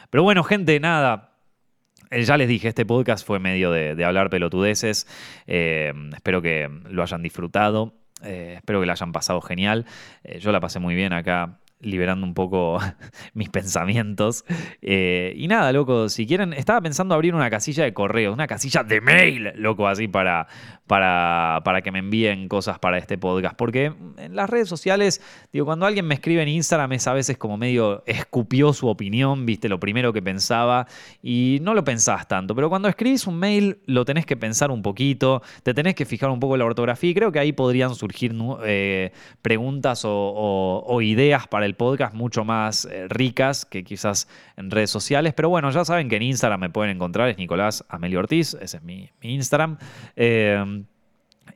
[0.09, 1.37] Pero bueno, gente, nada,
[2.09, 5.05] eh, ya les dije, este podcast fue medio de, hablar pelotudeces.
[5.45, 7.93] Eh, espero que lo hayan disfrutado.
[8.23, 9.85] espero que lo hayan pasado genial.
[10.39, 12.79] yo la pasé muy bien acá liberando un poco
[13.33, 14.45] mis pensamientos.
[14.81, 18.83] Eh, y nada, loco, si quieren, estaba pensando abrir una casilla de correo, una casilla
[18.83, 20.47] de mail, loco, así para,
[20.87, 23.55] para, para que me envíen cosas para este podcast.
[23.55, 25.21] Porque en las redes sociales,
[25.51, 29.45] digo, cuando alguien me escribe en Instagram es a veces como medio escupió su opinión,
[29.45, 30.87] viste, lo primero que pensaba
[31.21, 32.55] y no lo pensás tanto.
[32.55, 36.29] Pero cuando escribís un mail lo tenés que pensar un poquito, te tenés que fijar
[36.29, 39.11] un poco la ortografía y creo que ahí podrían surgir eh,
[39.41, 44.27] preguntas o ideas para el podcast mucho más eh, ricas que quizás
[44.57, 45.33] en redes sociales.
[45.33, 48.77] Pero bueno, ya saben que en Instagram me pueden encontrar, es Nicolás Amelio Ortiz, ese
[48.77, 49.77] es mi, Instagram.
[50.15, 50.74] Eh,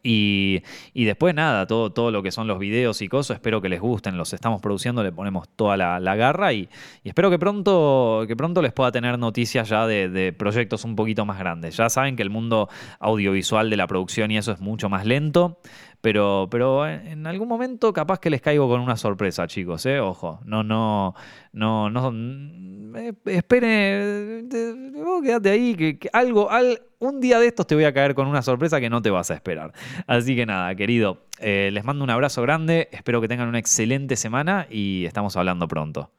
[0.03, 0.61] y,
[0.93, 4.17] después nada, todo, todo lo que son los videos y cosas, espero que les gusten,
[4.17, 6.69] los estamos produciendo, le ponemos toda la, garra y,
[7.03, 11.25] espero que pronto, que pronto les pueda tener noticias ya de, de, proyectos un poquito
[11.25, 11.77] más grandes.
[11.77, 12.69] Ya saben que el mundo
[12.99, 15.59] audiovisual de la producción y eso es mucho más lento,
[16.01, 19.99] pero, pero en algún momento capaz que les caigo con una sorpresa, chicos, ¿eh?
[19.99, 21.13] Ojo, no, no,
[21.51, 24.45] no, no, eh, espere,
[25.23, 28.41] quédate ahí, que, algo, al, un día de estos te voy a caer con una
[28.41, 29.73] sorpresa que no te vas a esperar.
[30.07, 34.15] Así que nada, querido, eh, les mando un abrazo grande, espero que tengan una excelente
[34.15, 36.11] semana y estamos hablando pronto.